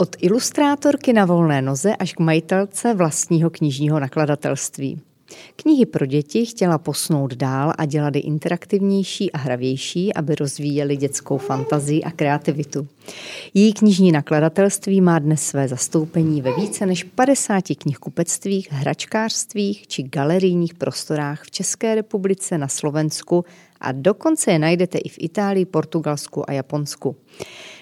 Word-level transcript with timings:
Od 0.00 0.16
ilustrátorky 0.20 1.12
na 1.12 1.24
volné 1.24 1.62
noze 1.62 1.96
až 1.96 2.12
k 2.12 2.18
majitelce 2.18 2.94
vlastního 2.94 3.50
knižního 3.50 4.00
nakladatelství. 4.00 5.00
Knihy 5.56 5.86
pro 5.86 6.06
děti 6.06 6.46
chtěla 6.46 6.78
posnout 6.78 7.34
dál 7.34 7.72
a 7.78 7.84
dělat 7.84 8.16
je 8.16 8.20
interaktivnější 8.20 9.32
a 9.32 9.38
hravější, 9.38 10.14
aby 10.14 10.34
rozvíjeli 10.34 10.96
dětskou 10.96 11.38
fantazii 11.38 12.02
a 12.02 12.10
kreativitu. 12.10 12.88
Její 13.54 13.72
knižní 13.72 14.12
nakladatelství 14.12 15.00
má 15.00 15.18
dnes 15.18 15.42
své 15.42 15.68
zastoupení 15.68 16.42
ve 16.42 16.52
více 16.56 16.86
než 16.86 17.04
50 17.04 17.64
knihkupectvích, 17.78 18.72
hračkářstvích 18.72 19.86
či 19.86 20.02
galerijních 20.02 20.74
prostorách 20.74 21.42
v 21.42 21.50
České 21.50 21.94
republice, 21.94 22.58
na 22.58 22.68
Slovensku 22.68 23.44
a 23.80 23.92
dokonce 23.92 24.52
je 24.52 24.58
najdete 24.58 24.98
i 24.98 25.08
v 25.08 25.16
Itálii, 25.18 25.64
Portugalsku 25.64 26.50
a 26.50 26.52
Japonsku. 26.52 27.16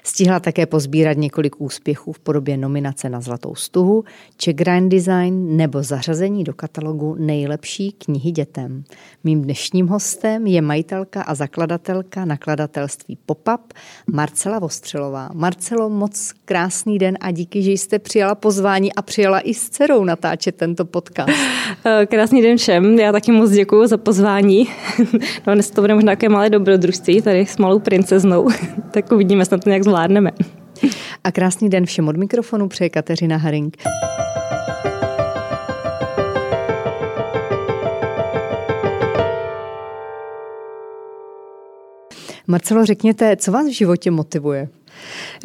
Stihla 0.08 0.40
také 0.40 0.66
pozbírat 0.66 1.16
několik 1.16 1.60
úspěchů 1.60 2.12
v 2.12 2.18
podobě 2.18 2.56
nominace 2.56 3.08
na 3.08 3.20
Zlatou 3.20 3.54
stuhu, 3.54 4.04
Czech 4.36 4.54
Grand 4.54 4.92
Design 4.92 5.56
nebo 5.56 5.82
zařazení 5.82 6.44
do 6.44 6.54
katalogu 6.54 7.16
nejlepší 7.18 7.92
knihy 7.92 8.30
dětem. 8.30 8.84
Mým 9.24 9.42
dnešním 9.42 9.86
hostem 9.86 10.46
je 10.46 10.62
majitelka 10.62 11.22
a 11.22 11.34
zakladatelka 11.34 12.24
nakladatelství 12.24 13.18
Pop-up 13.26 13.72
Marcela 14.12 14.58
Vostřelová. 14.58 15.30
Marcelo, 15.34 15.90
moc 15.90 16.32
krásný 16.44 16.98
den 16.98 17.18
a 17.20 17.30
díky, 17.30 17.62
že 17.62 17.70
jste 17.70 17.98
přijala 17.98 18.34
pozvání 18.34 18.92
a 18.92 19.02
přijala 19.02 19.40
i 19.40 19.54
s 19.54 19.70
dcerou 19.70 20.04
natáčet 20.04 20.56
tento 20.56 20.84
podcast. 20.84 21.32
Eh, 21.86 22.06
krásný 22.06 22.42
den 22.42 22.56
všem, 22.56 22.98
já 22.98 23.12
taky 23.12 23.32
moc 23.32 23.50
děkuji 23.50 23.86
za 23.86 23.96
pozvání. 23.96 24.68
No, 25.46 25.54
dnes 25.54 25.70
to 25.70 25.80
bude 25.80 25.94
možná 25.94 26.12
také 26.12 26.28
malé 26.28 26.50
dobrodružství 26.50 27.22
tady 27.22 27.46
s 27.46 27.56
malou 27.56 27.78
princeznou, 27.78 28.48
tak 28.90 29.12
uvidíme 29.12 29.37
snad 29.44 29.64
to 29.64 29.70
nějak 29.70 29.84
zvládneme. 29.84 30.30
A 31.24 31.32
krásný 31.32 31.70
den 31.70 31.86
všem 31.86 32.08
od 32.08 32.16
mikrofonu 32.16 32.68
přeje 32.68 32.90
Kateřina 32.90 33.36
Haring. 33.36 33.76
Marcelo, 42.46 42.84
řekněte, 42.84 43.36
co 43.36 43.52
vás 43.52 43.66
v 43.66 43.72
životě 43.72 44.10
motivuje? 44.10 44.68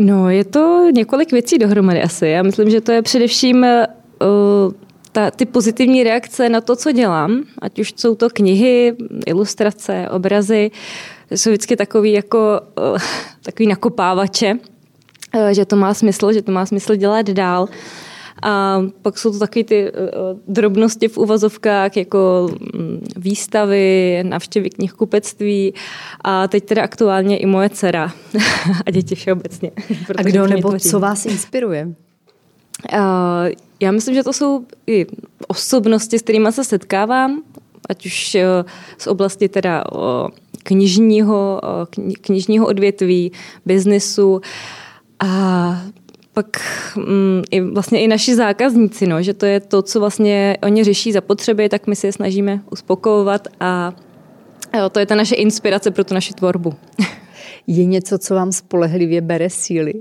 No, 0.01 0.29
je 0.29 0.43
to 0.45 0.89
několik 0.93 1.31
věcí 1.31 1.57
dohromady 1.57 2.01
asi. 2.01 2.27
Já 2.27 2.43
myslím, 2.43 2.69
že 2.69 2.81
to 2.81 2.91
je 2.91 3.01
především 3.01 3.57
uh, 3.57 4.73
ta, 5.11 5.31
ty 5.31 5.45
pozitivní 5.45 6.03
reakce 6.03 6.49
na 6.49 6.61
to, 6.61 6.75
co 6.75 6.91
dělám, 6.91 7.43
ať 7.61 7.79
už 7.79 7.93
jsou 7.95 8.15
to 8.15 8.29
knihy, 8.29 8.95
ilustrace, 9.25 10.07
obrazy, 10.11 10.71
jsou 11.31 11.49
vždycky 11.49 11.75
takový 11.75 12.11
jako 12.11 12.61
uh, 12.93 12.97
takový 13.43 13.67
nakopávače, 13.67 14.53
uh, 15.35 15.47
že 15.47 15.65
to 15.65 15.75
má 15.75 15.93
smysl, 15.93 16.33
že 16.33 16.41
to 16.41 16.51
má 16.51 16.65
smysl 16.65 16.95
dělat 16.95 17.29
dál. 17.29 17.67
A 18.43 18.81
pak 19.01 19.17
jsou 19.17 19.31
to 19.31 19.39
takové 19.39 19.63
ty 19.63 19.91
uh, 19.91 20.39
drobnosti 20.47 21.07
v 21.07 21.17
uvazovkách, 21.17 21.97
jako 21.97 22.49
um, 22.73 23.01
výstavy, 23.15 24.19
návštěvy 24.23 24.69
knihkupectví 24.69 25.73
a 26.21 26.47
teď 26.47 26.65
teda 26.65 26.83
aktuálně 26.83 27.37
i 27.37 27.45
moje 27.45 27.69
dcera 27.69 28.11
a 28.85 28.91
děti 28.91 29.15
všeobecně. 29.15 29.71
A 30.17 30.23
kdo 30.23 30.47
nebo 30.47 30.79
co 30.79 30.99
vás 30.99 31.25
inspiruje? 31.25 31.93
Já 33.79 33.91
myslím, 33.91 34.15
že 34.15 34.23
to 34.23 34.33
jsou 34.33 34.65
i 34.87 35.05
osobnosti, 35.47 36.19
s 36.19 36.21
kterými 36.21 36.51
se 36.51 36.63
setkávám, 36.63 37.41
ať 37.89 38.05
už 38.05 38.35
uh, 38.35 38.69
z 38.97 39.07
oblasti 39.07 39.49
teda 39.49 39.83
uh, 39.91 39.99
knižního, 40.63 41.61
knižního 42.21 42.67
odvětví, 42.67 43.31
biznesu 43.65 44.41
a 45.19 45.81
pak 46.33 46.47
um, 46.97 47.43
i 47.51 47.61
vlastně 47.61 48.01
i 48.01 48.07
naši 48.07 48.35
zákazníci, 48.35 49.07
no, 49.07 49.21
že 49.21 49.33
to 49.33 49.45
je 49.45 49.59
to, 49.59 49.81
co 49.81 49.99
vlastně 49.99 50.57
oni 50.63 50.83
řeší 50.83 51.11
za 51.11 51.21
potřeby, 51.21 51.69
tak 51.69 51.87
my 51.87 51.95
si 51.95 52.07
je 52.07 52.13
snažíme 52.13 52.61
uspokojovat 52.71 53.47
a 53.59 53.93
jo, 54.77 54.89
to 54.89 54.99
je 54.99 55.05
ta 55.05 55.15
naše 55.15 55.35
inspirace 55.35 55.91
pro 55.91 56.03
tu 56.03 56.13
naši 56.13 56.33
tvorbu. 56.33 56.73
Je 57.67 57.85
něco, 57.85 58.17
co 58.17 58.35
vám 58.35 58.51
spolehlivě 58.51 59.21
bere 59.21 59.49
síly? 59.49 59.93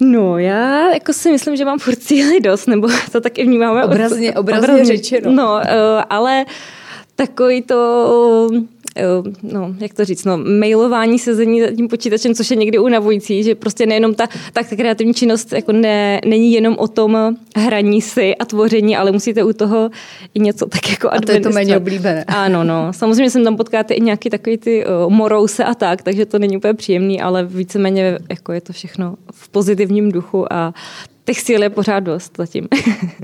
No, 0.00 0.38
já 0.38 0.90
jako 0.92 1.12
si 1.12 1.30
myslím, 1.30 1.56
že 1.56 1.64
mám 1.64 1.78
furt 1.78 2.02
síly 2.02 2.40
dost, 2.40 2.66
nebo 2.66 2.88
to 3.12 3.20
taky 3.20 3.44
vnímáme. 3.44 3.84
Obrazně, 3.84 4.34
obrazně, 4.34 4.68
obrazně 4.68 4.84
řečeno. 4.84 5.32
No, 5.32 5.52
uh, 5.54 5.60
ale 6.10 6.44
takový 7.16 7.62
to 7.62 8.48
no, 9.42 9.74
jak 9.80 9.94
to 9.94 10.04
říct, 10.04 10.24
no, 10.24 10.38
mailování, 10.58 11.18
sezení 11.18 11.60
za 11.60 11.70
tím 11.70 11.88
počítačem, 11.88 12.34
což 12.34 12.50
je 12.50 12.56
někdy 12.56 12.78
unavující, 12.78 13.42
že 13.42 13.54
prostě 13.54 13.86
nejenom 13.86 14.14
ta, 14.14 14.28
ta 14.52 14.62
kreativní 14.62 15.14
činnost 15.14 15.52
jako 15.52 15.72
ne, 15.72 16.20
není 16.26 16.52
jenom 16.52 16.76
o 16.78 16.88
tom 16.88 17.36
hraní 17.56 18.02
si 18.02 18.36
a 18.36 18.44
tvoření, 18.44 18.96
ale 18.96 19.12
musíte 19.12 19.44
u 19.44 19.52
toho 19.52 19.90
i 20.34 20.40
něco 20.40 20.66
tak 20.66 20.90
jako 20.90 21.12
A 21.12 21.20
to 21.20 21.32
je 21.32 21.40
to 21.40 21.50
méně 21.50 21.76
oblíbené. 21.76 22.24
Ano, 22.24 22.64
no. 22.64 22.92
Samozřejmě 22.92 23.30
jsem 23.30 23.44
tam 23.44 23.56
potkáte 23.56 23.94
i 23.94 24.00
nějaký 24.00 24.30
takový 24.30 24.58
ty 24.58 24.84
uh, 24.86 25.12
morouse 25.12 25.64
a 25.64 25.74
tak, 25.74 26.02
takže 26.02 26.26
to 26.26 26.38
není 26.38 26.56
úplně 26.56 26.74
příjemný, 26.74 27.20
ale 27.20 27.44
víceméně 27.44 28.18
jako 28.30 28.52
je 28.52 28.60
to 28.60 28.72
všechno 28.72 29.16
v 29.32 29.48
pozitivním 29.48 30.12
duchu 30.12 30.52
a 30.52 30.74
těch 31.24 31.40
síl 31.40 31.62
je 31.62 31.70
pořád 31.70 32.00
dost 32.00 32.32
zatím. 32.38 32.68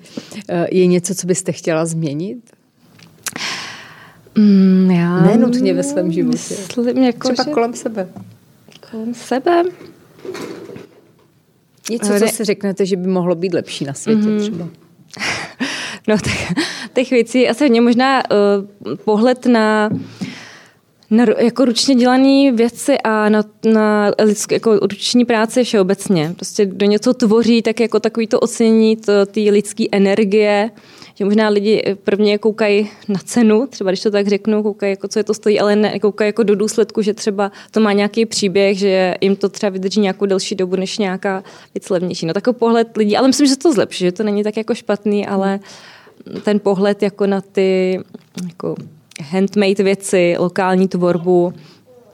je 0.70 0.86
něco, 0.86 1.14
co 1.14 1.26
byste 1.26 1.52
chtěla 1.52 1.86
změnit? 1.86 2.38
Mm, 4.38 4.90
já 4.90 5.20
Nenutně 5.20 5.74
ve 5.74 5.82
svém 5.82 6.12
životě. 6.12 6.54
Myslím, 6.76 7.04
jako, 7.04 7.32
Třeba 7.32 7.44
že... 7.44 7.50
kolem 7.50 7.74
sebe. 7.74 8.08
Kolem 8.90 9.14
sebe? 9.14 9.62
Něco, 11.90 12.18
co 12.18 12.28
si 12.28 12.44
řeknete, 12.44 12.86
že 12.86 12.96
by 12.96 13.08
mohlo 13.08 13.34
být 13.34 13.54
lepší 13.54 13.84
na 13.84 13.94
světě 13.94 14.28
mm. 14.28 14.40
třeba. 14.40 14.68
No, 16.08 16.16
tak, 16.16 16.32
těch 16.94 17.10
věcí 17.10 17.48
asi 17.48 17.64
hodně 17.64 17.80
možná 17.80 18.22
uh, 18.30 18.94
pohled 18.96 19.46
na 19.46 19.90
na 21.14 21.26
jako 21.38 21.64
ručně 21.64 21.94
dělané 21.94 22.52
věci 22.52 22.98
a 22.98 23.28
na, 23.28 23.42
na 23.64 24.12
lidské, 24.22 24.54
jako 24.54 24.78
ruční 24.82 25.24
práci 25.24 25.64
všeobecně. 25.64 26.32
Prostě 26.36 26.66
do 26.66 26.86
něco 26.86 27.14
tvoří, 27.14 27.62
tak 27.62 27.80
jako 27.80 28.00
takový 28.00 28.26
to 28.26 28.40
ocenění 28.40 28.96
té 29.26 29.40
lidské 29.40 29.84
energie, 29.92 30.70
že 31.14 31.24
možná 31.24 31.48
lidi 31.48 31.96
prvně 32.04 32.38
koukají 32.38 32.90
na 33.08 33.20
cenu, 33.24 33.66
třeba 33.66 33.90
když 33.90 34.02
to 34.02 34.10
tak 34.10 34.28
řeknu, 34.28 34.62
koukají, 34.62 34.90
jako 34.90 35.08
co 35.08 35.18
je 35.18 35.24
to 35.24 35.34
stojí, 35.34 35.60
ale 35.60 35.76
ne, 35.76 35.98
koukají 35.98 36.28
jako 36.28 36.42
do 36.42 36.54
důsledku, 36.54 37.02
že 37.02 37.14
třeba 37.14 37.52
to 37.70 37.80
má 37.80 37.92
nějaký 37.92 38.26
příběh, 38.26 38.78
že 38.78 39.14
jim 39.20 39.36
to 39.36 39.48
třeba 39.48 39.70
vydrží 39.70 40.00
nějakou 40.00 40.26
delší 40.26 40.54
dobu, 40.54 40.76
než 40.76 40.98
nějaká 40.98 41.44
věc 41.74 41.90
levnější. 41.90 42.26
No 42.26 42.34
takový 42.34 42.56
pohled 42.56 42.96
lidí, 42.96 43.16
ale 43.16 43.28
myslím, 43.28 43.46
že 43.46 43.56
to 43.56 43.72
zlepší, 43.72 44.04
že 44.04 44.12
to 44.12 44.22
není 44.22 44.44
tak 44.44 44.56
jako 44.56 44.74
špatný, 44.74 45.26
ale 45.26 45.60
ten 46.42 46.60
pohled 46.60 47.02
jako 47.02 47.26
na 47.26 47.40
ty 47.40 48.00
jako 48.46 48.74
handmade 49.22 49.84
věci, 49.84 50.36
lokální 50.38 50.88
tvorbu, 50.88 51.52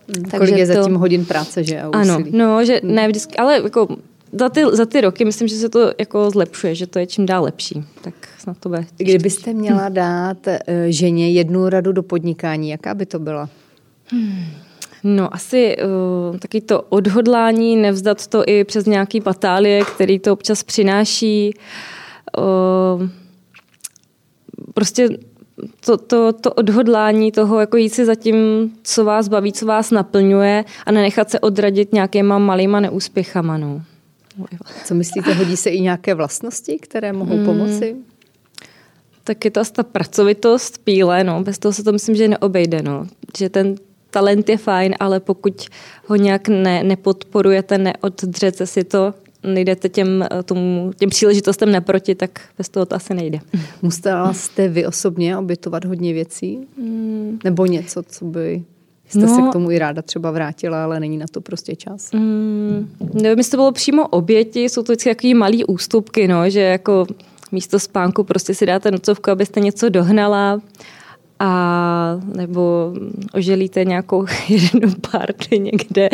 takže 0.06 0.38
Kolik 0.38 0.56
je 0.56 0.66
to... 0.66 0.72
zatím 0.72 0.94
hodin 0.94 1.24
práce, 1.24 1.64
že? 1.64 1.80
A 1.80 1.88
ano, 1.92 2.18
no, 2.30 2.64
že 2.64 2.80
ne 2.84 3.08
vždycky, 3.08 3.36
ale 3.36 3.60
jako 3.62 3.88
za 4.32 4.48
ty, 4.48 4.64
za 4.72 4.86
ty 4.86 5.00
roky 5.00 5.24
myslím, 5.24 5.48
že 5.48 5.56
se 5.56 5.68
to 5.68 5.92
jako 5.98 6.30
zlepšuje, 6.30 6.74
že 6.74 6.86
to 6.86 6.98
je 6.98 7.06
čím 7.06 7.26
dál 7.26 7.44
lepší. 7.44 7.84
Tak 8.00 8.14
snad 8.38 8.58
to 8.58 8.68
bude. 8.68 8.86
Kdybyste 8.96 9.52
měla 9.52 9.88
dát 9.88 10.46
uh, 10.46 10.52
ženě 10.88 11.30
jednu 11.30 11.68
radu 11.68 11.92
do 11.92 12.02
podnikání, 12.02 12.70
jaká 12.70 12.94
by 12.94 13.06
to 13.06 13.18
byla? 13.18 13.48
Hmm. 14.06 14.44
No 15.04 15.34
asi 15.34 15.76
uh, 16.30 16.38
taky 16.38 16.60
to 16.60 16.82
odhodlání, 16.82 17.76
nevzdat 17.76 18.26
to 18.26 18.42
i 18.46 18.64
přes 18.64 18.86
nějaký 18.86 19.20
patálie, 19.20 19.84
který 19.84 20.18
to 20.18 20.32
občas 20.32 20.62
přináší. 20.62 21.54
Uh, 22.38 23.08
prostě 24.74 25.08
to, 25.84 25.96
to, 25.96 26.32
to 26.32 26.52
odhodlání 26.52 27.32
toho, 27.32 27.60
jako 27.60 27.76
jít 27.76 27.90
si 27.90 28.04
za 28.04 28.14
tím, 28.14 28.70
co 28.82 29.04
vás 29.04 29.28
baví, 29.28 29.52
co 29.52 29.66
vás 29.66 29.90
naplňuje 29.90 30.64
a 30.86 30.92
nenechat 30.92 31.30
se 31.30 31.40
odradit 31.40 31.92
nějakýma 31.92 32.38
malýma 32.38 32.80
neúspěchama. 32.80 33.58
No. 33.58 33.82
Co 34.84 34.94
myslíte, 34.94 35.34
hodí 35.34 35.56
se 35.56 35.70
i 35.70 35.80
nějaké 35.80 36.14
vlastnosti, 36.14 36.78
které 36.82 37.12
mohou 37.12 37.36
hmm. 37.36 37.44
pomoci? 37.44 37.96
Tak 39.24 39.44
je 39.44 39.50
to 39.50 39.60
asi 39.60 39.72
ta 39.72 39.82
pracovitost, 39.82 40.78
píle, 40.84 41.24
no. 41.24 41.42
bez 41.42 41.58
toho 41.58 41.72
se 41.72 41.84
to 41.84 41.92
myslím, 41.92 42.14
že 42.14 42.28
neobejde. 42.28 42.82
No. 42.82 43.06
Že 43.38 43.48
ten 43.48 43.74
talent 44.10 44.48
je 44.48 44.56
fajn, 44.56 44.94
ale 45.00 45.20
pokud 45.20 45.66
ho 46.06 46.16
nějak 46.16 46.48
ne, 46.48 46.84
nepodporujete, 46.84 47.78
neoddřete 47.78 48.66
si 48.66 48.84
to, 48.84 49.14
nejdete 49.42 49.88
těm, 49.88 50.24
tomu, 50.44 50.90
těm 50.96 51.10
příležitostem 51.10 51.72
naproti, 51.72 52.14
tak 52.14 52.40
bez 52.58 52.68
toho 52.68 52.86
to 52.86 52.94
asi 52.94 53.14
nejde. 53.14 53.38
Musela 53.82 54.32
jste 54.32 54.68
vy 54.68 54.86
osobně 54.86 55.36
obětovat 55.36 55.84
hodně 55.84 56.12
věcí? 56.12 56.58
Hmm. 56.78 57.38
Nebo 57.44 57.66
něco, 57.66 58.02
co 58.02 58.24
by 58.24 58.64
jste 59.08 59.26
no, 59.26 59.34
se 59.34 59.42
k 59.42 59.52
tomu 59.52 59.70
i 59.70 59.78
ráda 59.78 60.02
třeba 60.02 60.30
vrátila, 60.30 60.84
ale 60.84 61.00
není 61.00 61.18
na 61.18 61.26
to 61.30 61.40
prostě 61.40 61.76
čas? 61.76 62.12
Mm, 62.12 62.90
nevím, 63.14 63.38
jestli 63.38 63.50
to 63.50 63.56
bylo 63.56 63.72
přímo 63.72 64.08
oběti, 64.08 64.64
jsou 64.64 64.82
to 64.82 64.92
vždycky 64.92 65.10
takový 65.10 65.34
malý 65.34 65.64
ústupky, 65.64 66.28
no, 66.28 66.50
že 66.50 66.60
jako 66.60 67.06
místo 67.52 67.78
spánku 67.78 68.24
prostě 68.24 68.54
si 68.54 68.66
dáte 68.66 68.90
nocovku, 68.90 69.30
abyste 69.30 69.60
něco 69.60 69.88
dohnala 69.88 70.60
a 71.40 72.20
nebo 72.36 72.92
oželíte 73.34 73.84
nějakou 73.84 74.26
jednu 74.48 74.94
party 75.10 75.58
někde, 75.58 76.08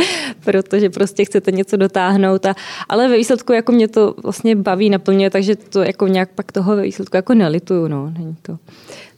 protože 0.45 0.91
prostě 0.91 1.25
chcete 1.25 1.53
něco 1.53 1.77
dotáhnout. 1.77 2.47
A, 2.47 2.55
ale 2.89 3.09
ve 3.09 3.17
výsledku 3.17 3.53
jako 3.53 3.73
mě 3.73 3.89
to 3.89 4.15
vlastně 4.23 4.57
baví, 4.57 4.91
naplňuje, 4.91 5.31
takže 5.31 5.57
to 5.57 5.83
jako 5.83 6.07
nějak 6.07 6.31
pak 6.35 6.53
toho 6.53 6.77
ve 6.77 6.83
výsledku 6.83 7.17
jako 7.17 7.35
nelituju. 7.35 7.89
No. 7.89 8.13
Není 8.19 8.37
to 8.43 8.59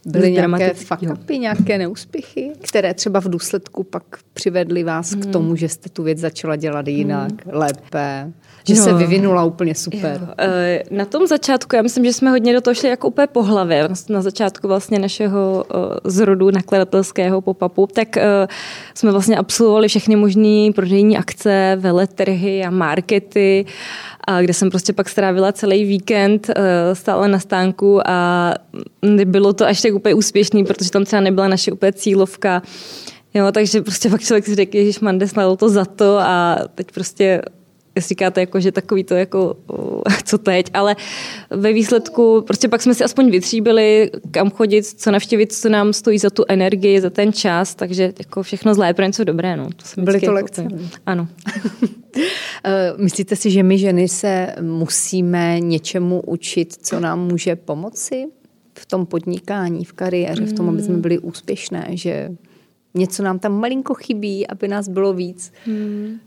Byly 0.05 0.31
nějaké 0.31 0.73
fakapy, 0.73 1.39
nějaké 1.39 1.77
neúspěchy, 1.77 2.51
které 2.61 2.93
třeba 2.93 3.21
v 3.21 3.29
důsledku 3.29 3.83
pak 3.83 4.03
přivedly 4.33 4.83
vás 4.83 5.11
hmm. 5.11 5.21
k 5.21 5.25
tomu, 5.25 5.55
že 5.55 5.69
jste 5.69 5.89
tu 5.89 6.03
věc 6.03 6.19
začala 6.19 6.55
dělat 6.55 6.87
jinak, 6.87 7.45
hmm. 7.45 7.53
lépe? 7.53 8.31
Že 8.67 8.75
no. 8.75 8.83
se 8.83 8.93
vyvinula 8.93 9.43
úplně 9.43 9.75
super. 9.75 10.19
Jo. 10.21 10.27
Eh, 10.37 10.83
na 10.91 11.05
tom 11.05 11.27
začátku, 11.27 11.75
já 11.75 11.81
myslím, 11.81 12.05
že 12.05 12.13
jsme 12.13 12.29
hodně 12.29 12.53
do 12.53 12.61
toho 12.61 12.73
šli 12.73 12.89
jako 12.89 13.07
úplně 13.07 13.27
po 13.27 13.43
hlavě. 13.43 13.89
Na 14.09 14.21
začátku 14.21 14.67
vlastně 14.67 14.99
našeho 14.99 15.65
eh, 15.69 15.75
zrodu 16.03 16.51
nakladatelského 16.51 17.41
pop-upu, 17.41 17.87
tak 17.87 18.17
eh, 18.17 18.47
jsme 18.93 19.11
vlastně 19.11 19.37
absolvovali 19.37 19.87
všechny 19.87 20.15
možné 20.15 20.71
prodejní 20.75 21.17
akce, 21.17 21.77
veletrhy 21.79 22.63
a 22.63 22.69
markety, 22.69 23.65
a 24.27 24.41
kde 24.41 24.53
jsem 24.53 24.69
prostě 24.69 24.93
pak 24.93 25.09
strávila 25.09 25.51
celý 25.51 25.85
víkend 25.85 26.49
stále 26.93 27.27
na 27.27 27.39
stánku 27.39 28.07
a 28.07 28.53
nebylo 29.01 29.53
to 29.53 29.65
až 29.65 29.81
tak 29.81 29.88
úplně 29.91 30.15
úspěšný, 30.15 30.65
protože 30.65 30.91
tam 30.91 31.05
třeba 31.05 31.21
nebyla 31.21 31.47
naše 31.47 31.71
úplně 31.71 31.93
cílovka. 31.93 32.61
Jo, 33.33 33.51
takže 33.51 33.81
prostě 33.81 34.09
pak 34.09 34.21
člověk 34.21 34.45
si 34.45 34.55
řekl, 34.55 34.77
že 34.77 34.99
Mande, 35.01 35.25
to 35.57 35.69
za 35.69 35.85
to 35.85 36.17
a 36.19 36.57
teď 36.75 36.91
prostě 36.91 37.41
říkáte, 37.97 38.41
jako, 38.41 38.59
že 38.59 38.71
takový 38.71 39.03
to 39.03 39.13
jako, 39.13 39.55
co 40.25 40.37
teď, 40.37 40.65
ale 40.73 40.95
ve 41.49 41.73
výsledku 41.73 42.43
prostě 42.47 42.67
pak 42.67 42.81
jsme 42.81 42.93
si 42.93 43.03
aspoň 43.03 43.31
vytříbili, 43.31 44.11
kam 44.31 44.49
chodit, 44.49 44.85
co 44.85 45.11
navštěvit, 45.11 45.53
co 45.53 45.69
nám 45.69 45.93
stojí 45.93 46.19
za 46.19 46.29
tu 46.29 46.43
energii, 46.47 47.01
za 47.01 47.09
ten 47.09 47.33
čas, 47.33 47.75
takže 47.75 48.13
jako 48.19 48.43
všechno 48.43 48.75
zlé 48.75 48.93
pro 48.93 49.05
něco 49.05 49.23
dobré. 49.23 49.57
No. 49.57 49.65
To 49.65 50.01
Byly 50.01 50.19
to 50.19 50.25
jako 50.25 50.33
lekce. 50.33 50.63
Jako, 50.63 50.75
ano. 51.05 51.27
Eh, 52.63 52.93
myslíte 52.97 53.35
si, 53.35 53.51
že 53.51 53.63
my 53.63 53.77
ženy 53.77 54.07
se 54.07 54.55
musíme 54.61 55.59
něčemu 55.59 56.21
učit, 56.21 56.77
co 56.81 56.99
nám 56.99 57.27
může 57.27 57.55
pomoci 57.55 58.25
v 58.79 58.85
tom 58.85 59.05
podnikání, 59.05 59.85
v 59.85 59.93
kariéře, 59.93 60.45
v 60.45 60.53
tom, 60.53 60.69
aby 60.69 60.81
jsme 60.81 60.93
hmm. 60.93 61.01
byli 61.01 61.19
úspěšné, 61.19 61.87
že 61.89 62.29
něco 62.93 63.23
nám 63.23 63.39
tam 63.39 63.59
malinko 63.59 63.93
chybí, 63.93 64.47
aby 64.47 64.67
nás 64.67 64.87
bylo 64.87 65.13
víc? 65.13 65.53
Hmm. 65.65 66.19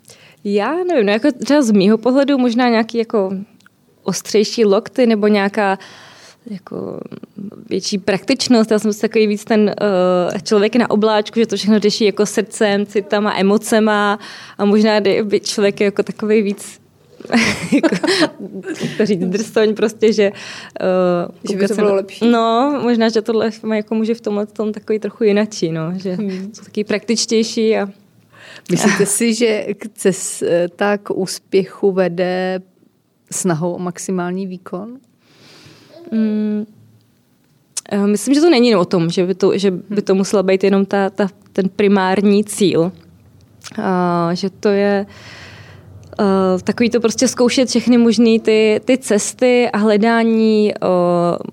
Já 0.44 0.84
nevím, 0.84 1.06
no 1.06 1.12
jako 1.12 1.28
třeba 1.32 1.62
z 1.62 1.70
mýho 1.70 1.98
pohledu 1.98 2.38
možná 2.38 2.68
nějaký 2.68 2.98
jako 2.98 3.32
ostřejší 4.02 4.64
lokty 4.64 5.06
nebo 5.06 5.26
nějaká 5.26 5.78
jako 6.50 7.00
větší 7.68 7.98
praktičnost. 7.98 8.70
Já 8.70 8.78
jsem 8.78 8.92
si 8.92 9.00
takový 9.00 9.26
víc 9.26 9.44
ten 9.44 9.60
uh, 9.60 10.38
člověk 10.38 10.76
na 10.76 10.90
obláčku, 10.90 11.40
že 11.40 11.46
to 11.46 11.56
všechno 11.56 11.78
řeší 11.78 12.04
jako 12.04 12.26
srdcem, 12.26 12.86
citama, 12.86 13.38
emocema 13.38 14.18
a 14.58 14.64
možná 14.64 15.00
by 15.22 15.40
člověk 15.40 15.80
je 15.80 15.84
jako 15.84 16.02
takový 16.02 16.42
víc 16.42 16.81
jako, 17.72 17.96
to 18.96 19.06
říct 19.06 19.24
drstoň 19.24 19.74
prostě, 19.74 20.12
že... 20.12 20.32
Uh, 20.32 21.50
že 21.50 21.56
by 21.56 21.68
to 21.68 21.74
bylo 21.74 21.88
na, 21.88 21.94
lepší. 21.94 22.30
No, 22.30 22.80
možná, 22.82 23.08
že 23.08 23.22
tohle 23.22 23.50
jako 23.74 23.94
může 23.94 24.14
v 24.14 24.20
tomhle 24.20 24.46
tom 24.46 24.72
takový 24.72 24.98
trochu 24.98 25.24
jinačí, 25.24 25.72
no, 25.72 25.92
že 25.96 26.14
hmm. 26.14 26.50
jsou 26.54 26.64
taky 26.64 26.84
praktičtější 26.84 27.76
a 27.76 27.88
Myslíte 28.70 29.06
si, 29.16 29.34
že 29.34 29.66
cesta 29.94 30.98
k 30.98 31.10
úspěchu 31.10 31.92
vede 31.92 32.60
snahou 33.30 33.72
o 33.72 33.78
maximální 33.78 34.46
výkon? 34.46 34.98
Mm, 36.12 36.66
eh, 37.92 38.06
myslím, 38.06 38.34
že 38.34 38.40
to 38.40 38.50
není 38.50 38.76
o 38.76 38.84
tom, 38.84 39.10
že 39.10 39.26
by 39.26 39.34
to, 39.34 39.58
že 39.58 39.70
by 39.70 40.02
to 40.02 40.14
musela 40.14 40.42
být 40.42 40.64
jenom 40.64 40.86
ta, 40.86 41.10
ta, 41.10 41.28
ten 41.52 41.68
primární 41.68 42.44
cíl. 42.44 42.92
A, 43.82 44.30
že 44.34 44.50
to 44.50 44.68
je 44.68 45.06
uh, 45.08 45.41
takový 46.64 46.90
to 46.90 47.00
prostě 47.00 47.28
zkoušet 47.28 47.68
všechny 47.68 47.98
možné 47.98 48.38
ty, 48.38 48.80
ty 48.84 48.98
cesty 48.98 49.70
a 49.72 49.78
hledání, 49.78 50.72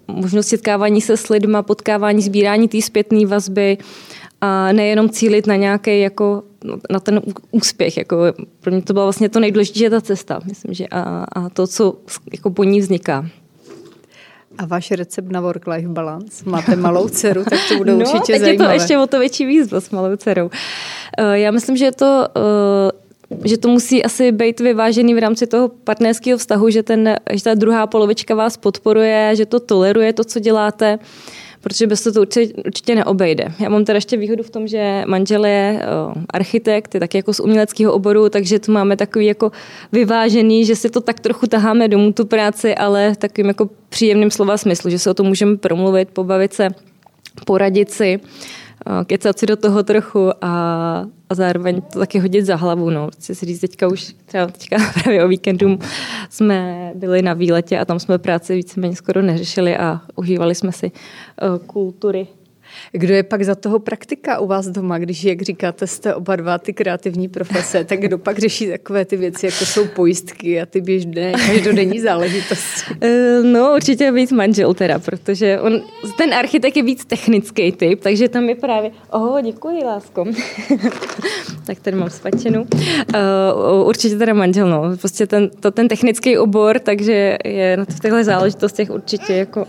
uh, 0.07 0.15
možnost 0.15 0.47
setkávání 0.47 1.01
se 1.01 1.17
s 1.17 1.29
lidma, 1.29 1.63
potkávání, 1.63 2.21
sbírání 2.21 2.67
té 2.67 2.81
zpětné 2.81 3.25
vazby 3.25 3.77
a 4.41 4.71
nejenom 4.71 5.09
cílit 5.09 5.47
na 5.47 5.55
nějaký 5.55 6.01
jako 6.01 6.43
na 6.89 6.99
ten 6.99 7.21
úspěch. 7.51 7.97
Jako, 7.97 8.17
pro 8.59 8.71
mě 8.71 8.81
to 8.81 8.93
byla 8.93 9.05
vlastně 9.05 9.29
to 9.29 9.39
nejdůležitější 9.39 9.89
ta 9.89 10.01
cesta, 10.01 10.39
myslím, 10.45 10.73
že 10.73 10.87
a, 10.87 11.25
a 11.35 11.49
to, 11.49 11.67
co 11.67 11.95
jako 12.31 12.49
po 12.49 12.63
ní 12.63 12.79
vzniká. 12.79 13.25
A 14.57 14.65
váš 14.65 14.91
recept 14.91 15.31
na 15.31 15.41
work-life 15.41 15.87
balance? 15.87 16.49
Máte 16.49 16.75
malou 16.75 17.09
dceru, 17.09 17.43
tak 17.43 17.59
to 17.69 17.77
bude 17.77 17.91
no, 17.91 17.97
určitě 17.97 18.33
teď 18.33 18.41
zajímavé. 18.41 18.73
je 18.73 18.77
to 18.77 18.83
ještě 18.83 18.97
o 18.97 19.07
to 19.07 19.19
větší 19.19 19.45
výzva 19.45 19.81
s 19.81 19.89
malou 19.89 20.15
dcerou. 20.15 20.49
Eh, 21.17 21.39
já 21.39 21.51
myslím, 21.51 21.77
že 21.77 21.85
je 21.85 21.91
to 21.91 22.27
že 23.45 23.57
to 23.57 23.67
musí 23.67 24.03
asi 24.03 24.31
být 24.31 24.59
vyvážený 24.59 25.13
v 25.13 25.17
rámci 25.19 25.47
toho 25.47 25.69
partnerského 25.69 26.37
vztahu, 26.37 26.69
že, 26.69 26.83
ten, 26.83 27.15
že 27.33 27.43
ta 27.43 27.53
druhá 27.53 27.87
polovička 27.87 28.35
vás 28.35 28.57
podporuje, 28.57 29.35
že 29.35 29.45
to 29.45 29.59
toleruje 29.59 30.13
to, 30.13 30.23
co 30.23 30.39
děláte 30.39 30.99
protože 31.61 31.87
bez 31.87 32.03
toho 32.03 32.13
to 32.13 32.21
určitě, 32.21 32.53
určitě 32.65 32.95
neobejde. 32.95 33.47
Já 33.59 33.69
mám 33.69 33.85
teda 33.85 33.97
ještě 33.97 34.17
výhodu 34.17 34.43
v 34.43 34.49
tom, 34.49 34.67
že 34.67 35.03
manžel 35.07 35.45
je 35.45 35.81
o, 35.81 36.13
architekt, 36.33 36.93
je 36.93 36.99
taky 36.99 37.17
jako 37.17 37.33
z 37.33 37.39
uměleckého 37.39 37.93
oboru, 37.93 38.29
takže 38.29 38.59
to 38.59 38.71
máme 38.71 38.97
takový 38.97 39.25
jako 39.25 39.51
vyvážený, 39.91 40.65
že 40.65 40.75
si 40.75 40.89
to 40.89 41.01
tak 41.01 41.19
trochu 41.19 41.47
taháme 41.47 41.87
domů 41.87 42.13
tu 42.13 42.25
práci, 42.25 42.75
ale 42.75 43.15
takovým 43.15 43.47
jako 43.47 43.69
příjemným 43.89 44.31
slova 44.31 44.57
smyslu, 44.57 44.89
že 44.89 44.99
se 44.99 45.09
o 45.09 45.13
tom 45.13 45.27
můžeme 45.27 45.57
promluvit, 45.57 46.09
pobavit 46.09 46.53
se, 46.53 46.67
poradit 47.45 47.91
si 47.91 48.19
kecat 49.05 49.39
si 49.39 49.45
do 49.45 49.55
toho 49.55 49.83
trochu 49.83 50.31
a, 50.41 51.05
a 51.29 51.35
zároveň 51.35 51.81
to 51.81 51.99
taky 51.99 52.19
hodit 52.19 52.45
za 52.45 52.55
hlavu. 52.55 52.89
No. 52.89 53.09
Chci 53.11 53.35
si 53.35 53.45
říct, 53.45 53.59
teďka 53.59 53.87
už 53.87 54.15
třeba 54.25 54.47
teďka 54.47 54.77
právě 55.03 55.25
o 55.25 55.27
víkendu 55.27 55.79
jsme 56.29 56.91
byli 56.95 57.21
na 57.21 57.33
výletě 57.33 57.79
a 57.79 57.85
tam 57.85 57.99
jsme 57.99 58.17
práci 58.17 58.55
víceméně 58.55 58.95
skoro 58.95 59.21
neřešili 59.21 59.77
a 59.77 60.01
užívali 60.15 60.55
jsme 60.55 60.71
si 60.71 60.91
uh, 60.91 61.57
kultury 61.57 62.27
kdo 62.91 63.13
je 63.13 63.23
pak 63.23 63.43
za 63.43 63.55
toho 63.55 63.79
praktika 63.79 64.39
u 64.39 64.47
vás 64.47 64.67
doma, 64.67 64.97
když, 64.97 65.23
jak 65.23 65.41
říkáte, 65.41 65.87
jste 65.87 66.15
oba 66.15 66.35
dva 66.35 66.57
ty 66.57 66.73
kreativní 66.73 67.27
profese, 67.27 67.83
tak 67.83 67.99
kdo 67.99 68.17
pak 68.17 68.39
řeší 68.39 68.69
takové 68.69 69.05
ty 69.05 69.17
věci, 69.17 69.45
jako 69.45 69.65
jsou 69.65 69.87
pojistky 69.87 70.61
a 70.61 70.65
ty 70.65 70.81
běžné 70.81 71.31
každodenní 71.31 71.99
záležitosti? 71.99 72.59
Eh, 73.01 73.43
no, 73.43 73.73
určitě 73.75 74.11
víc 74.11 74.31
manžel 74.31 74.73
teda, 74.73 74.99
protože 74.99 75.59
on, 75.59 75.81
ten 76.17 76.33
architekt 76.33 76.77
je 76.77 76.83
víc 76.83 77.05
technický 77.05 77.71
typ, 77.71 77.99
takže 78.01 78.29
tam 78.29 78.49
je 78.49 78.55
právě, 78.55 78.91
oho, 79.11 79.41
děkuji, 79.41 79.83
lásko. 79.83 80.25
tak 81.65 81.79
tady 81.79 81.97
mám 81.97 82.09
spačenu. 82.09 82.61
Uh, 82.61 83.87
určitě 83.87 84.17
teda 84.17 84.33
manžel, 84.33 84.69
no. 84.69 84.97
Prostě 84.97 85.27
ten, 85.27 85.49
to, 85.59 85.71
ten 85.71 85.87
technický 85.87 86.37
obor, 86.37 86.79
takže 86.79 87.37
je 87.45 87.77
na 87.77 87.85
těchto 87.85 88.23
záležitostech 88.23 88.89
určitě 88.89 89.33
jako 89.33 89.65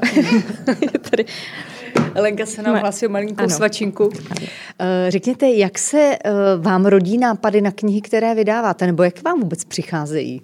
tady 1.10 1.24
Lenka 2.14 2.46
se 2.46 2.62
nám 2.62 2.76
hlásí 2.76 3.06
o 3.06 3.10
malinkou 3.10 3.44
ano. 3.44 3.50
svačinku. 3.50 4.10
Eh, 4.78 5.10
řekněte, 5.10 5.48
jak 5.48 5.78
se 5.78 6.16
eh, 6.24 6.30
vám 6.58 6.86
rodí 6.86 7.18
nápady 7.18 7.60
na 7.60 7.70
knihy, 7.70 8.00
které 8.00 8.34
vydáváte, 8.34 8.86
nebo 8.86 9.02
jak 9.02 9.22
vám 9.22 9.40
vůbec 9.40 9.64
přicházejí? 9.64 10.42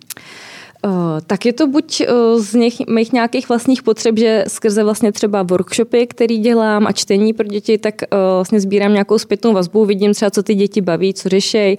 Uh, 0.84 0.92
tak 1.26 1.46
je 1.46 1.52
to 1.52 1.66
buď 1.66 2.02
z 2.36 2.54
něch, 2.54 2.74
mých 2.88 3.12
nějakých 3.12 3.48
vlastních 3.48 3.82
potřeb, 3.82 4.18
že 4.18 4.44
skrze 4.48 4.84
vlastně 4.84 5.12
třeba 5.12 5.42
workshopy, 5.42 6.06
který 6.06 6.38
dělám 6.38 6.86
a 6.86 6.92
čtení 6.92 7.32
pro 7.32 7.46
děti, 7.46 7.78
tak 7.78 7.94
vlastně 8.34 8.60
sbírám 8.60 8.92
nějakou 8.92 9.18
zpětnou 9.18 9.52
vazbu, 9.52 9.84
vidím 9.84 10.14
třeba, 10.14 10.30
co 10.30 10.42
ty 10.42 10.54
děti 10.54 10.80
baví, 10.80 11.14
co 11.14 11.28
řešejí, 11.28 11.78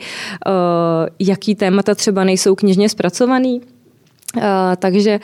jaký 1.20 1.56
témata 1.56 1.96
třeba 1.96 2.24
nejsou 2.24 2.56
knižně 2.56 2.90
zpracovaný. 2.90 3.62
Takže 4.80 5.20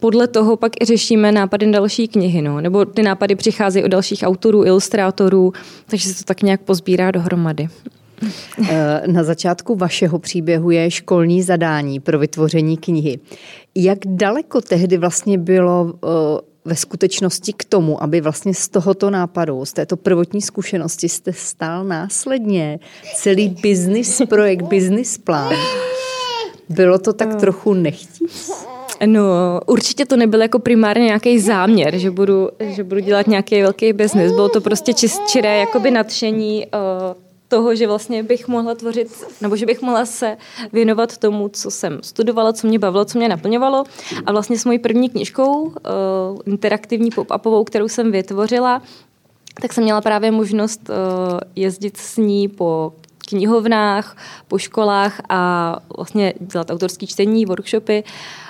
podle 0.00 0.28
toho 0.28 0.56
pak 0.56 0.72
i 0.82 0.84
řešíme 0.84 1.32
nápady 1.32 1.66
na 1.66 1.72
další 1.72 2.08
knihy, 2.08 2.42
no. 2.42 2.60
nebo 2.60 2.84
ty 2.84 3.02
nápady 3.02 3.34
přicházejí 3.34 3.84
od 3.84 3.88
dalších 3.88 4.22
autorů, 4.22 4.64
ilustrátorů, 4.64 5.52
takže 5.86 6.08
se 6.08 6.18
to 6.18 6.24
tak 6.24 6.42
nějak 6.42 6.60
pozbírá 6.60 7.10
dohromady. 7.10 7.68
Eh, 8.68 9.02
na 9.06 9.22
začátku 9.22 9.74
vašeho 9.74 10.18
příběhu 10.18 10.70
je 10.70 10.90
školní 10.90 11.42
zadání 11.42 12.00
pro 12.00 12.18
vytvoření 12.18 12.76
knihy. 12.76 13.18
Jak 13.74 13.98
daleko 14.06 14.60
tehdy 14.60 14.96
vlastně 14.98 15.38
bylo 15.38 15.92
eh, 15.94 16.08
ve 16.64 16.76
skutečnosti 16.76 17.52
k 17.52 17.64
tomu, 17.64 18.02
aby 18.02 18.20
vlastně 18.20 18.54
z 18.54 18.68
tohoto 18.68 19.10
nápadu, 19.10 19.64
z 19.64 19.72
této 19.72 19.96
prvotní 19.96 20.42
zkušenosti 20.42 21.08
jste 21.08 21.32
stál 21.32 21.84
následně 21.84 22.78
celý 23.14 23.56
business 23.62 24.22
projekt, 24.28 24.62
business 24.62 25.18
plán? 25.18 25.54
Bylo 26.70 26.98
to 26.98 27.12
tak 27.12 27.28
eh. 27.32 27.36
trochu 27.36 27.74
nechtíc? 27.74 28.50
No, 29.06 29.60
určitě 29.66 30.06
to 30.06 30.16
nebyl 30.16 30.42
jako 30.42 30.58
primárně 30.58 31.04
nějaký 31.04 31.40
záměr, 31.40 31.98
že 31.98 32.10
budu, 32.10 32.48
že 32.60 32.84
budu 32.84 33.00
dělat 33.00 33.26
nějaký 33.26 33.62
velký 33.62 33.92
biznis. 33.92 34.32
Bylo 34.32 34.48
to 34.48 34.60
prostě 34.60 34.94
čist, 34.94 35.22
čiré 35.28 35.58
jakoby 35.58 35.90
nadšení 35.90 36.66
uh, 36.66 37.14
toho, 37.48 37.74
že 37.74 37.86
vlastně 37.86 38.22
bych 38.22 38.48
mohla 38.48 38.74
tvořit, 38.74 39.08
nebo 39.40 39.56
že 39.56 39.66
bych 39.66 39.82
mohla 39.82 40.06
se 40.06 40.36
věnovat 40.72 41.16
tomu, 41.16 41.48
co 41.48 41.70
jsem 41.70 41.98
studovala, 42.02 42.52
co 42.52 42.66
mě 42.66 42.78
bavilo, 42.78 43.04
co 43.04 43.18
mě 43.18 43.28
naplňovalo. 43.28 43.84
A 44.26 44.32
vlastně 44.32 44.58
s 44.58 44.64
mojí 44.64 44.78
první 44.78 45.08
knižkou, 45.08 45.62
uh, 45.62 45.72
interaktivní 46.46 47.10
pop-upovou, 47.10 47.64
kterou 47.64 47.88
jsem 47.88 48.12
vytvořila, 48.12 48.82
tak 49.62 49.72
jsem 49.72 49.84
měla 49.84 50.00
právě 50.00 50.30
možnost 50.30 50.80
uh, 50.88 51.38
jezdit 51.56 51.96
s 51.96 52.16
ní 52.16 52.48
po 52.48 52.92
knihovnách, 53.30 54.16
po 54.48 54.58
školách 54.58 55.20
a 55.28 55.76
vlastně 55.96 56.34
dělat 56.40 56.70
autorský 56.70 57.06
čtení, 57.06 57.46
workshopy. 57.46 58.04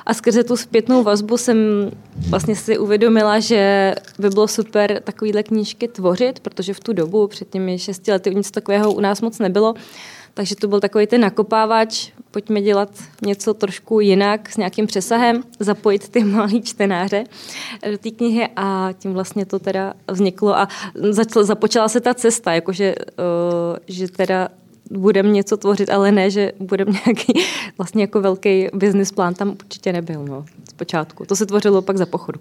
A 0.06 0.14
skrze 0.14 0.44
tu 0.44 0.56
zpětnou 0.56 1.02
vazbu 1.02 1.36
jsem 1.36 1.90
vlastně 2.28 2.56
si 2.56 2.78
uvědomila, 2.78 3.40
že 3.40 3.94
by 4.18 4.28
bylo 4.28 4.48
super 4.48 5.00
takovýhle 5.04 5.42
knížky 5.42 5.88
tvořit, 5.88 6.40
protože 6.40 6.74
v 6.74 6.80
tu 6.80 6.92
dobu, 6.92 7.26
před 7.26 7.50
těmi 7.50 7.78
šesti 7.78 8.12
lety, 8.12 8.34
nic 8.34 8.50
takového 8.50 8.92
u 8.92 9.00
nás 9.00 9.20
moc 9.20 9.38
nebylo. 9.38 9.74
Takže 10.34 10.56
to 10.56 10.68
byl 10.68 10.80
takový 10.80 11.06
ten 11.06 11.20
nakopávač, 11.20 12.10
pojďme 12.30 12.60
dělat 12.62 12.88
něco 13.22 13.54
trošku 13.54 14.00
jinak, 14.00 14.50
s 14.50 14.56
nějakým 14.56 14.86
přesahem, 14.86 15.42
zapojit 15.58 16.08
ty 16.08 16.24
malý 16.24 16.62
čtenáře 16.62 17.24
do 17.90 17.98
té 17.98 18.10
knihy 18.10 18.48
a 18.56 18.88
tím 18.98 19.12
vlastně 19.12 19.46
to 19.46 19.58
teda 19.58 19.94
vzniklo 20.10 20.58
a 20.58 20.68
začala, 20.94 21.44
započala 21.44 21.88
se 21.88 22.00
ta 22.00 22.14
cesta, 22.14 22.52
jakože 22.52 22.94
uh, 22.94 23.76
že 23.86 24.08
teda 24.08 24.48
budeme 24.90 25.28
něco 25.28 25.56
tvořit, 25.56 25.90
ale 25.90 26.12
ne, 26.12 26.30
že 26.30 26.52
budeme 26.60 26.92
nějaký 27.06 27.32
vlastně 27.78 28.02
jako 28.02 28.20
velký 28.20 28.68
business 28.74 29.12
plán, 29.12 29.34
tam 29.34 29.48
určitě 29.48 29.92
nebyl 29.92 30.24
no, 30.24 30.44
z 30.70 30.72
počátku. 30.72 31.26
To 31.26 31.36
se 31.36 31.46
tvořilo 31.46 31.82
pak 31.82 31.96
za 31.96 32.06
pochodu. 32.06 32.40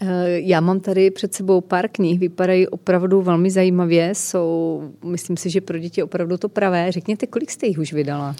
Eh, 0.00 0.40
já 0.40 0.60
mám 0.60 0.80
tady 0.80 1.10
před 1.10 1.34
sebou 1.34 1.60
pár 1.60 1.88
knih, 1.88 2.20
vypadají 2.20 2.68
opravdu 2.68 3.22
velmi 3.22 3.50
zajímavě, 3.50 4.14
jsou, 4.14 4.82
myslím 5.04 5.36
si, 5.36 5.50
že 5.50 5.60
pro 5.60 5.78
děti 5.78 6.02
opravdu 6.02 6.36
to 6.36 6.48
pravé. 6.48 6.92
Řekněte, 6.92 7.26
kolik 7.26 7.50
jste 7.50 7.66
jich 7.66 7.78
už 7.78 7.92
vydala? 7.92 8.36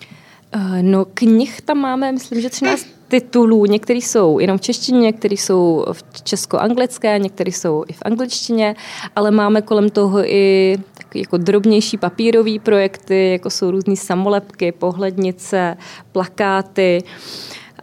Eh, 0.52 0.82
no, 0.82 1.04
knih 1.14 1.60
tam 1.60 1.78
máme, 1.78 2.12
myslím, 2.12 2.40
že 2.40 2.50
13 2.50 2.86
titulů. 3.08 3.66
Některý 3.66 4.02
jsou 4.02 4.38
jenom 4.38 4.58
v 4.58 4.60
češtině, 4.60 5.00
některý 5.00 5.36
jsou 5.36 5.84
v 5.92 6.22
česko-anglické, 6.22 7.18
některý 7.18 7.52
jsou 7.52 7.84
i 7.88 7.92
v 7.92 8.02
angličtině, 8.02 8.76
ale 9.16 9.30
máme 9.30 9.62
kolem 9.62 9.90
toho 9.90 10.26
i 10.26 10.76
jako 11.14 11.36
drobnější 11.36 11.98
papírové 11.98 12.58
projekty, 12.62 13.30
jako 13.30 13.50
jsou 13.50 13.70
různé 13.70 13.96
samolepky, 13.96 14.72
pohlednice, 14.72 15.76
plakáty. 16.12 17.02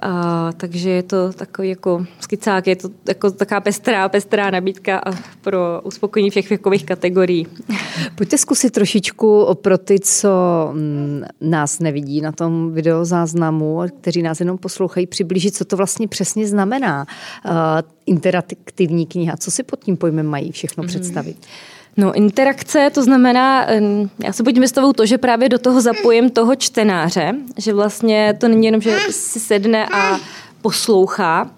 A, 0.02 0.52
takže 0.58 0.90
je 0.90 1.04
to 1.04 1.34
takový 1.34 1.70
jako 1.70 2.06
skicák, 2.20 2.68
je 2.68 2.76
to 2.76 2.90
jako 3.08 3.32
taková 3.32 3.62
pestrá, 3.62 4.10
pestrá 4.10 4.52
nabídka 4.52 5.02
pro 5.42 5.82
uspokojení 5.84 6.30
všech 6.30 6.50
věkových 6.50 6.86
kategorií. 6.86 7.48
Pojďte 8.16 8.38
zkusit 8.38 8.70
trošičku 8.70 9.48
pro 9.62 9.78
ty, 9.78 10.00
co 10.00 10.30
mm, 10.74 11.24
nás 11.42 11.80
nevidí 11.80 12.22
na 12.22 12.32
tom 12.32 12.72
videozáznamu, 12.74 13.82
kteří 14.02 14.22
nás 14.22 14.40
jenom 14.40 14.58
poslouchají, 14.58 15.08
přiblížit, 15.08 15.56
co 15.56 15.66
to 15.66 15.78
vlastně 15.78 16.08
přesně 16.08 16.48
znamená 16.48 17.06
uh, 17.46 17.52
interaktivní 18.06 19.06
kniha. 19.06 19.38
Co 19.38 19.52
si 19.52 19.64
pod 19.64 19.80
tím 19.84 19.98
pojmem 19.98 20.26
mají 20.26 20.52
všechno 20.52 20.84
mm-hmm. 20.84 20.88
představit? 20.88 21.38
No, 22.00 22.14
interakce, 22.14 22.90
to 22.94 23.04
znamená, 23.04 23.68
já 24.24 24.34
se 24.34 24.44
buď 24.44 24.58
vystavuju 24.58 24.94
to, 24.94 25.06
že 25.06 25.18
právě 25.18 25.50
do 25.50 25.60
toho 25.60 25.82
zapojím 25.82 26.30
toho 26.30 26.56
čtenáře, 26.56 27.36
že 27.58 27.74
vlastně 27.74 28.34
to 28.40 28.48
není 28.48 28.66
jenom, 28.66 28.82
že 28.82 28.98
si 29.10 29.40
sedne 29.40 29.86
a 29.86 30.20
poslouchá, 30.62 31.50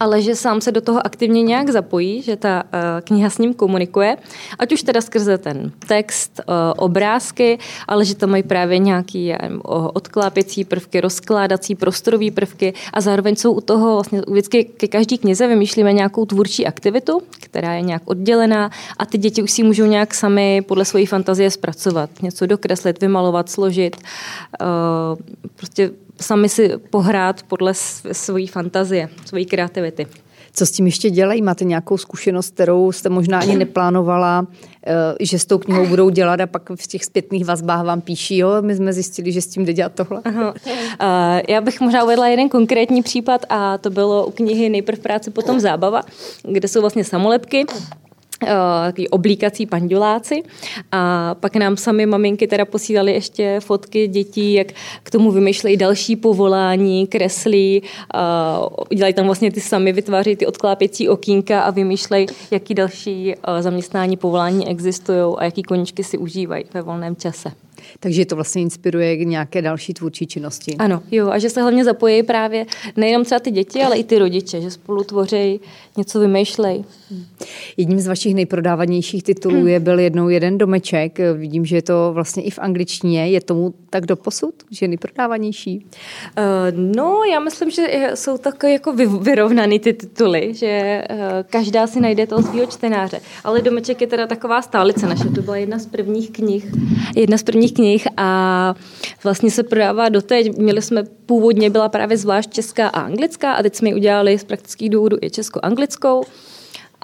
ale 0.00 0.22
že 0.22 0.36
sám 0.36 0.60
se 0.60 0.72
do 0.72 0.80
toho 0.80 1.06
aktivně 1.06 1.42
nějak 1.42 1.70
zapojí, 1.70 2.22
že 2.22 2.36
ta 2.36 2.62
uh, 2.62 2.70
kniha 3.04 3.30
s 3.30 3.38
ním 3.38 3.54
komunikuje, 3.54 4.16
ať 4.58 4.72
už 4.72 4.82
teda 4.82 5.00
skrze 5.00 5.38
ten 5.38 5.72
text, 5.88 6.40
uh, 6.48 6.54
obrázky, 6.76 7.58
ale 7.88 8.04
že 8.04 8.14
tam 8.14 8.30
mají 8.30 8.42
právě 8.42 8.78
nějaký 8.78 9.34
odklápěcí 9.92 10.64
prvky, 10.64 11.00
rozkládací 11.00 11.74
prostorové 11.74 12.30
prvky. 12.30 12.74
A 12.92 13.00
zároveň 13.00 13.36
jsou 13.36 13.52
u 13.52 13.60
toho 13.60 13.94
vlastně 13.94 14.22
vždycky 14.28 14.64
ke 14.64 14.88
každý 14.88 15.18
knize 15.18 15.46
vymýšlíme 15.46 15.92
nějakou 15.92 16.26
tvůrčí 16.26 16.66
aktivitu, 16.66 17.22
která 17.40 17.74
je 17.74 17.82
nějak 17.82 18.02
oddělená. 18.04 18.70
A 18.98 19.06
ty 19.06 19.18
děti 19.18 19.42
už 19.42 19.50
si 19.50 19.62
můžou 19.62 19.84
nějak 19.84 20.14
sami 20.14 20.62
podle 20.62 20.84
své 20.84 21.06
fantazie 21.06 21.50
zpracovat, 21.50 22.10
něco 22.22 22.46
dokreslit, 22.46 23.00
vymalovat, 23.00 23.48
složit, 23.48 23.96
uh, 23.96 25.18
prostě 25.56 25.90
sami 26.20 26.48
si 26.48 26.70
pohrát 26.90 27.42
podle 27.42 27.74
své 28.12 28.46
fantazie, 28.46 29.08
své 29.24 29.44
kreativity. 29.44 30.06
Co 30.56 30.66
s 30.66 30.70
tím 30.70 30.86
ještě 30.86 31.10
dělají? 31.10 31.42
Máte 31.42 31.64
nějakou 31.64 31.98
zkušenost, 31.98 32.54
kterou 32.54 32.92
jste 32.92 33.08
možná 33.08 33.38
ani 33.38 33.56
neplánovala, 33.56 34.46
eh, 34.86 34.94
že 35.20 35.38
s 35.38 35.44
tou 35.44 35.58
knihou 35.58 35.86
budou 35.86 36.10
dělat 36.10 36.40
a 36.40 36.46
pak 36.46 36.70
v 36.74 36.86
těch 36.86 37.04
zpětných 37.04 37.44
vazbách 37.44 37.86
vám 37.86 38.00
píší, 38.00 38.36
jo, 38.36 38.48
my 38.60 38.76
jsme 38.76 38.92
zjistili, 38.92 39.32
že 39.32 39.42
s 39.42 39.46
tím 39.46 39.64
jde 39.64 39.72
dělat 39.72 39.92
tohle. 39.94 40.20
Aha. 40.24 40.50
Uh, 40.50 41.40
já 41.48 41.60
bych 41.60 41.80
možná 41.80 42.04
uvedla 42.04 42.28
jeden 42.28 42.48
konkrétní 42.48 43.02
případ 43.02 43.46
a 43.48 43.78
to 43.78 43.90
bylo 43.90 44.26
u 44.26 44.30
knihy 44.30 44.68
Nejprv 44.68 44.98
práce, 44.98 45.30
potom 45.30 45.60
zábava, 45.60 46.02
kde 46.42 46.68
jsou 46.68 46.80
vlastně 46.80 47.04
samolepky 47.04 47.66
Eh, 47.66 48.13
takový 48.38 49.08
oblíkací 49.08 49.66
panduláci 49.66 50.42
a 50.92 51.34
pak 51.40 51.56
nám 51.56 51.76
sami 51.76 52.06
maminky 52.06 52.46
teda 52.46 52.64
posílali 52.64 53.12
ještě 53.12 53.60
fotky 53.60 54.08
dětí, 54.08 54.52
jak 54.52 54.66
k 55.02 55.10
tomu 55.10 55.30
vymýšlejí 55.30 55.76
další 55.76 56.16
povolání, 56.16 57.06
kreslí, 57.06 57.82
dělají 58.94 59.14
tam 59.14 59.26
vlastně 59.26 59.52
ty 59.52 59.60
sami, 59.60 59.92
vytváří 59.92 60.36
ty 60.36 60.46
odklápěcí 60.46 61.08
okýnka 61.08 61.62
a 61.62 61.70
vymýšlejí, 61.70 62.26
jaký 62.50 62.74
další 62.74 63.34
eh, 63.34 63.62
zaměstnání, 63.62 64.16
povolání 64.16 64.68
existují 64.68 65.34
a 65.38 65.44
jaký 65.44 65.62
koničky 65.62 66.04
si 66.04 66.18
užívají 66.18 66.64
ve 66.74 66.82
volném 66.82 67.16
čase. 67.16 67.52
Takže 68.00 68.26
to 68.26 68.34
vlastně 68.34 68.62
inspiruje 68.62 69.16
k 69.16 69.20
nějaké 69.20 69.62
další 69.62 69.94
tvůrčí 69.94 70.26
činnosti. 70.26 70.76
Ano, 70.78 71.02
jo, 71.10 71.28
a 71.28 71.38
že 71.38 71.50
se 71.50 71.62
hlavně 71.62 71.84
zapojí 71.84 72.22
právě 72.22 72.66
nejenom 72.96 73.24
třeba 73.24 73.38
ty 73.38 73.50
děti, 73.50 73.82
ale 73.82 73.96
i 73.96 74.04
ty 74.04 74.18
rodiče, 74.18 74.60
že 74.60 74.70
spolu 74.70 75.04
tvoří, 75.04 75.60
něco 75.96 76.20
vymýšlej. 76.20 76.84
Jedním 77.76 78.00
z 78.00 78.06
vašich 78.06 78.34
nejprodávanějších 78.34 79.22
titulů 79.22 79.56
hmm. 79.56 79.68
je 79.68 79.80
byl 79.80 79.98
jednou 79.98 80.28
jeden 80.28 80.58
domeček. 80.58 81.18
Vidím, 81.36 81.64
že 81.64 81.76
je 81.76 81.82
to 81.82 82.10
vlastně 82.14 82.42
i 82.42 82.50
v 82.50 82.58
angličtině. 82.58 83.28
Je 83.28 83.40
tomu 83.40 83.74
tak 83.90 84.06
do 84.06 84.16
posud, 84.16 84.54
že 84.70 84.84
je 84.84 84.88
nejprodávanější? 84.88 85.86
Uh, 86.38 86.94
no, 86.96 87.20
já 87.32 87.40
myslím, 87.40 87.70
že 87.70 88.10
jsou 88.14 88.38
takové 88.38 88.72
jako 88.72 88.92
vyrovnaný 89.20 89.78
ty 89.78 89.92
tituly, 89.92 90.54
že 90.54 91.02
uh, 91.10 91.16
každá 91.50 91.86
si 91.86 92.00
najde 92.00 92.26
toho 92.26 92.42
svého 92.42 92.66
čtenáře. 92.66 93.20
Ale 93.44 93.62
domeček 93.62 94.00
je 94.00 94.06
teda 94.06 94.26
taková 94.26 94.62
stálice 94.62 95.06
naše. 95.06 95.24
To 95.24 95.42
byla 95.42 95.56
jedna 95.56 95.78
z 95.78 95.86
prvních 95.86 96.30
knih. 96.30 96.72
Jedna 97.16 97.38
z 97.38 97.42
prvních 97.42 97.72
knih 97.74 98.08
a 98.16 98.74
vlastně 99.24 99.50
se 99.50 99.62
prodává 99.62 100.08
doteď. 100.08 100.56
Měli 100.58 100.82
jsme 100.82 101.04
původně 101.26 101.70
byla 101.70 101.88
právě 101.88 102.16
zvlášť 102.16 102.50
česká 102.50 102.88
a 102.88 103.00
anglická 103.00 103.52
a 103.52 103.62
teď 103.62 103.74
jsme 103.74 103.88
ji 103.88 103.94
udělali 103.94 104.38
z 104.38 104.44
praktických 104.44 104.90
důvodů 104.90 105.16
i 105.20 105.30
česko-anglickou 105.30 106.24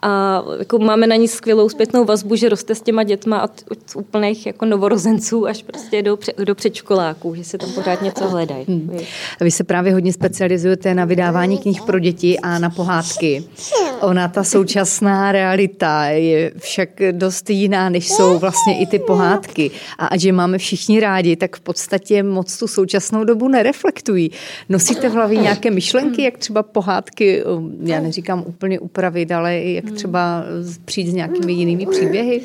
a 0.03 0.43
jako 0.59 0.79
máme 0.79 1.07
na 1.07 1.17
ní 1.17 1.29
skvělou 1.29 1.69
zpětnou 1.69 2.05
vazbu, 2.05 2.37
že 2.37 2.49
roste 2.49 2.75
s 2.75 2.83
těma 2.83 3.03
dětma 3.03 3.43
od, 3.43 3.51
od 3.71 3.79
úplných 3.95 4.47
jako 4.47 4.65
novorozenců 4.65 5.47
až 5.47 5.63
prostě 5.63 6.03
do, 6.03 6.19
do 6.45 6.55
předškoláků, 6.55 7.35
že 7.35 7.45
se 7.45 7.59
tam 7.59 7.73
pořád 7.73 8.03
něco 8.03 8.29
hledají. 8.29 8.65
Hmm. 8.69 8.99
Vy 9.41 9.51
se 9.51 9.65
právě 9.65 9.93
hodně 9.93 10.13
specializujete 10.13 10.95
na 10.95 11.05
vydávání 11.05 11.59
knih 11.59 11.83
pro 11.83 11.99
děti 11.99 12.39
a 12.39 12.59
na 12.59 12.71
pohádky. 12.71 13.45
Ona, 14.01 14.29
ta 14.29 14.45
současná 14.45 15.33
realita 15.33 16.05
je 16.05 16.53
však 16.59 16.89
dost 17.13 17.51
jiná, 17.51 17.89
než 17.89 18.09
jsou 18.09 18.39
vlastně 18.39 18.79
i 18.79 18.87
ty 18.87 18.99
pohádky. 18.99 19.71
A 19.99 20.07
ať 20.07 20.25
je 20.25 20.33
máme 20.33 20.59
všichni 20.59 21.01
rádi, 21.01 21.37
tak 21.37 21.57
v 21.57 21.61
podstatě 21.61 22.23
moc 22.23 22.59
tu 22.59 22.67
současnou 22.67 23.25
dobu 23.25 23.49
nereflektují. 23.49 24.31
Nosíte 24.69 25.09
v 25.09 25.13
hlavě 25.13 25.39
nějaké 25.39 25.71
myšlenky, 25.71 26.23
jak 26.23 26.39
třeba 26.39 26.63
pohádky, 26.63 27.45
um, 27.45 27.77
já 27.83 28.01
neříkám 28.01 28.45
úplně 28.47 28.81
upravit, 28.81 29.33
ale 29.33 29.59
jak 29.59 29.90
třeba 29.91 30.45
přijít 30.85 31.11
s 31.11 31.15
nějakými 31.15 31.53
jinými 31.53 31.87
příběhy? 31.87 32.41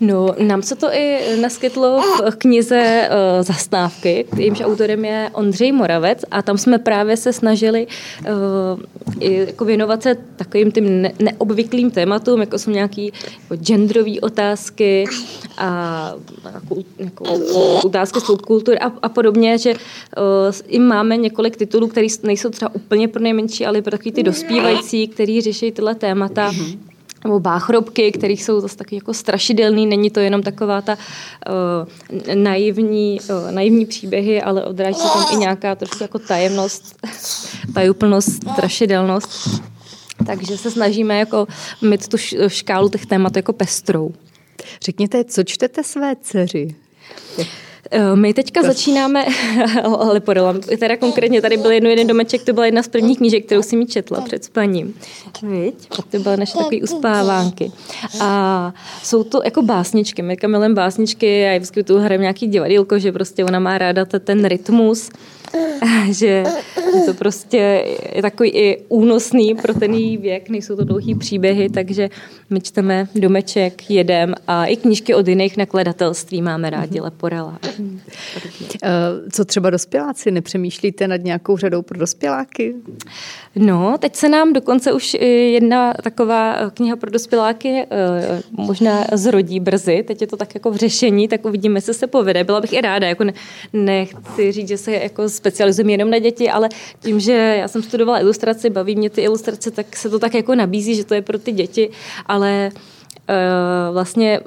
No, 0.00 0.34
nám 0.38 0.62
se 0.62 0.76
to 0.76 0.86
i 0.92 1.20
naskytlo 1.40 2.02
v 2.30 2.36
knize 2.36 3.08
uh, 3.08 3.42
Zastávky, 3.42 4.24
jejímž 4.36 4.60
autorem 4.60 5.04
je 5.04 5.30
Ondřej 5.32 5.72
Moravec 5.72 6.24
a 6.30 6.42
tam 6.42 6.58
jsme 6.58 6.78
právě 6.78 7.16
se 7.16 7.32
snažili 7.32 7.86
uh, 7.86 8.80
i 9.20 9.34
jako 9.34 9.64
věnovat 9.64 10.02
se 10.02 10.16
takovým 10.36 10.72
tím 10.72 11.02
ne- 11.02 11.12
neobvyklým 11.18 11.90
tématům, 11.90 12.40
jako 12.40 12.58
jsou 12.58 12.70
nějaké 12.70 13.02
jako 13.02 13.56
genderové 13.56 14.20
otázky 14.20 15.04
a 15.58 16.12
jako, 16.48 16.76
jako, 16.98 17.24
otázky 17.84 18.20
subkultury 18.20 18.78
a, 18.78 18.92
a 19.02 19.08
podobně, 19.08 19.58
že 19.58 19.74
uh, 19.74 19.78
i 20.68 20.78
máme 20.78 21.16
několik 21.16 21.56
titulů, 21.56 21.88
které 21.88 22.06
nejsou 22.22 22.50
třeba 22.50 22.74
úplně 22.74 23.08
pro 23.08 23.22
nejmenší, 23.22 23.66
ale 23.66 23.82
pro 23.82 23.90
takový 23.90 24.12
ty 24.12 24.22
dospívající, 24.22 25.08
který 25.08 25.40
řeší 25.40 25.72
tyhle 25.72 25.94
témata. 25.94 26.50
Mm-hmm 26.50 26.85
nebo 27.26 27.40
báchrobky, 27.40 28.12
kterých 28.12 28.44
jsou 28.44 28.60
zase 28.60 28.76
taky 28.76 28.94
jako 28.94 29.14
strašidelný, 29.14 29.86
není 29.86 30.10
to 30.10 30.20
jenom 30.20 30.42
taková 30.42 30.82
ta 30.82 30.96
uh, 30.96 32.34
naivní, 32.34 33.20
uh, 33.20 33.50
naivní 33.50 33.86
příběhy, 33.86 34.42
ale 34.42 34.64
odráží 34.64 34.98
se 34.98 35.08
tam 35.08 35.24
i 35.32 35.36
nějaká 35.36 35.74
trošku 35.74 36.02
jako 36.02 36.18
tajemnost, 36.18 36.96
tajuplnost, 37.74 38.50
strašidelnost. 38.52 39.30
Takže 40.26 40.58
se 40.58 40.70
snažíme 40.70 41.18
jako 41.18 41.46
mít 41.82 42.08
tu 42.08 42.16
škálu 42.48 42.88
těch 42.88 43.06
témat 43.06 43.36
jako 43.36 43.52
pestrou. 43.52 44.12
Řekněte, 44.82 45.24
co 45.24 45.44
čtete 45.44 45.84
své 45.84 46.16
dceři? 46.16 46.74
Eh, 47.90 48.16
my 48.16 48.34
teďka 48.34 48.60
to... 48.60 48.66
začínáme 48.66 49.26
Leporelem. 50.12 50.60
Teda 50.60 50.96
konkrétně 50.96 51.42
tady 51.42 51.56
byl 51.56 51.70
jedno 51.70 51.90
jeden 51.90 52.06
domeček, 52.06 52.42
to 52.42 52.52
byla 52.52 52.66
jedna 52.66 52.82
z 52.82 52.88
prvních 52.88 53.18
knížek, 53.18 53.46
kterou 53.46 53.62
si 53.62 53.76
mi 53.76 53.86
četla 53.86 54.20
před 54.20 54.44
spaním. 54.44 54.94
Víď? 55.42 55.88
To 56.10 56.18
byly 56.18 56.36
naše 56.36 56.58
takové 56.58 56.76
uspávánky. 56.82 57.72
A 58.20 58.72
jsou 59.02 59.24
to 59.24 59.40
jako 59.44 59.62
básničky. 59.62 60.22
My 60.22 60.36
milujeme 60.46 60.74
básničky 60.74 61.44
a 61.44 61.50
já 61.50 61.58
vždycky 61.58 61.82
tu 61.82 61.98
hrajeme 61.98 62.22
nějaký 62.22 62.46
divadílko, 62.46 62.98
že 62.98 63.12
prostě 63.12 63.44
ona 63.44 63.58
má 63.58 63.78
ráda 63.78 64.04
ten 64.04 64.44
rytmus 64.44 65.10
že, 66.10 66.44
to 67.06 67.14
prostě 67.14 67.84
je 68.14 68.22
takový 68.22 68.50
i 68.50 68.82
únosný 68.88 69.54
pro 69.54 69.74
ten 69.74 69.94
její 69.94 70.16
věk, 70.16 70.48
nejsou 70.48 70.76
to 70.76 70.84
dlouhý 70.84 71.14
příběhy, 71.14 71.68
takže 71.68 72.08
my 72.50 72.60
čteme 72.60 73.08
domeček, 73.14 73.90
jedem 73.90 74.34
a 74.46 74.66
i 74.66 74.76
knížky 74.76 75.14
od 75.14 75.28
jiných 75.28 75.56
nakladatelství 75.56 76.42
máme 76.42 76.70
rádi, 76.70 77.00
Leporela. 77.00 77.58
Eh, 78.82 78.90
co 79.32 79.44
třeba 79.44 79.70
dospěláci? 79.70 80.30
Nepřemýšlíte 80.30 81.08
nad 81.08 81.16
nějakou 81.16 81.56
řadou 81.56 81.82
pro 81.82 81.98
dospěláky? 81.98 82.74
No, 83.56 83.98
teď 83.98 84.16
se 84.16 84.28
nám 84.28 84.52
dokonce 84.52 84.92
už 84.92 85.16
jedna 85.52 85.94
taková 86.02 86.70
kniha 86.70 86.96
pro 86.96 87.10
dospěláky 87.10 87.86
eh, 87.90 88.42
možná 88.50 89.04
zrodí 89.12 89.60
brzy. 89.60 90.04
Teď 90.06 90.20
je 90.20 90.26
to 90.26 90.36
tak 90.36 90.54
jako 90.54 90.70
v 90.70 90.76
řešení, 90.76 91.28
tak 91.28 91.44
uvidíme, 91.44 91.76
jestli 91.78 91.94
se 91.94 92.06
povede. 92.06 92.44
Byla 92.44 92.60
bych 92.60 92.72
i 92.72 92.80
ráda, 92.80 93.06
jako 93.06 93.24
ne, 93.24 93.32
nechci 93.72 94.52
říct, 94.52 94.68
že 94.68 94.78
se 94.78 94.92
jako 94.92 95.28
specializujeme 95.28 95.92
jenom 95.92 96.10
na 96.10 96.18
děti, 96.18 96.50
ale 96.50 96.68
tím, 97.00 97.20
že 97.20 97.32
já 97.32 97.68
jsem 97.68 97.82
studovala 97.82 98.20
ilustraci, 98.20 98.70
baví 98.70 98.96
mě 98.96 99.10
ty 99.10 99.20
ilustrace, 99.20 99.70
tak 99.70 99.96
se 99.96 100.10
to 100.10 100.18
tak 100.18 100.34
jako 100.34 100.54
nabízí, 100.54 100.94
že 100.94 101.04
to 101.04 101.14
je 101.14 101.22
pro 101.22 101.38
ty 101.38 101.52
děti, 101.52 101.90
ale 102.26 102.70
vlastně 103.92 104.40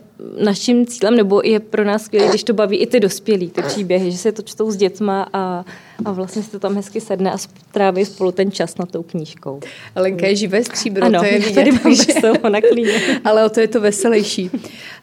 naším 0.43 0.85
cílem, 0.85 1.15
nebo 1.15 1.41
je 1.43 1.59
pro 1.59 1.83
nás 1.83 2.03
skvělé, 2.03 2.27
když 2.27 2.43
to 2.43 2.53
baví 2.53 2.77
i 2.77 2.87
ty 2.87 2.99
dospělí, 2.99 3.49
ty 3.49 3.61
příběhy, 3.61 4.11
že 4.11 4.17
se 4.17 4.31
to 4.31 4.41
čtou 4.41 4.71
s 4.71 4.75
dětma 4.75 5.27
a, 5.33 5.65
a 6.05 6.11
vlastně 6.11 6.43
se 6.43 6.51
to 6.51 6.59
tam 6.59 6.75
hezky 6.75 7.01
sedne 7.01 7.31
a 7.31 7.37
tráví 7.71 8.05
spolu 8.05 8.31
ten 8.31 8.51
čas 8.51 8.77
nad 8.77 8.91
tou 8.91 9.03
knížkou. 9.03 9.59
Lenka 9.95 10.27
je 10.27 10.35
živé 10.35 10.63
stříbro, 10.63 11.05
ano, 11.05 11.19
to 11.19 11.25
je 11.25 11.39
vidět. 11.39 11.55
tady 11.55 11.71
mám 11.71 11.95
že... 11.95 12.49
na 12.49 12.61
klíně. 12.61 13.21
Ale 13.23 13.45
o 13.45 13.49
to 13.49 13.59
je 13.59 13.67
to 13.67 13.81
veselější. 13.81 14.51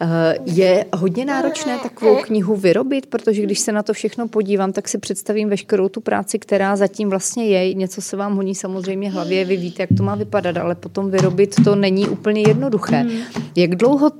Eh, 0.01 0.07
je 0.45 0.85
hodně 0.95 1.25
náročné 1.25 1.79
takovou 1.79 2.17
knihu 2.17 2.57
vyrobit, 2.57 3.07
protože 3.07 3.43
když 3.43 3.59
se 3.59 3.73
na 3.73 3.83
to 3.83 3.93
všechno 3.93 4.29
podívám, 4.29 4.73
tak 4.73 4.89
si 4.89 4.99
představím 4.99 5.49
veškerou 5.49 5.89
tu 5.89 6.01
práci, 6.01 6.39
která 6.39 6.77
zatím 6.77 7.11
vlastně 7.11 7.47
je. 7.47 7.75
Něco 7.75 8.03
se 8.03 8.17
vám 8.17 8.37
honí 8.37 8.55
samozřejmě 8.55 9.11
hlavě, 9.11 9.45
vy 9.45 9.57
víte, 9.57 9.83
jak 9.83 9.91
to 9.97 10.03
má 10.03 10.15
vypadat, 10.15 10.57
ale 10.57 10.75
potom 10.75 11.11
vyrobit 11.11 11.55
to 11.65 11.77
není 11.77 12.09
úplně 12.09 12.43
jednoduché. 12.49 12.97
Hmm. 12.97 13.21
Jak 13.57 13.77
dlouho 13.77 14.11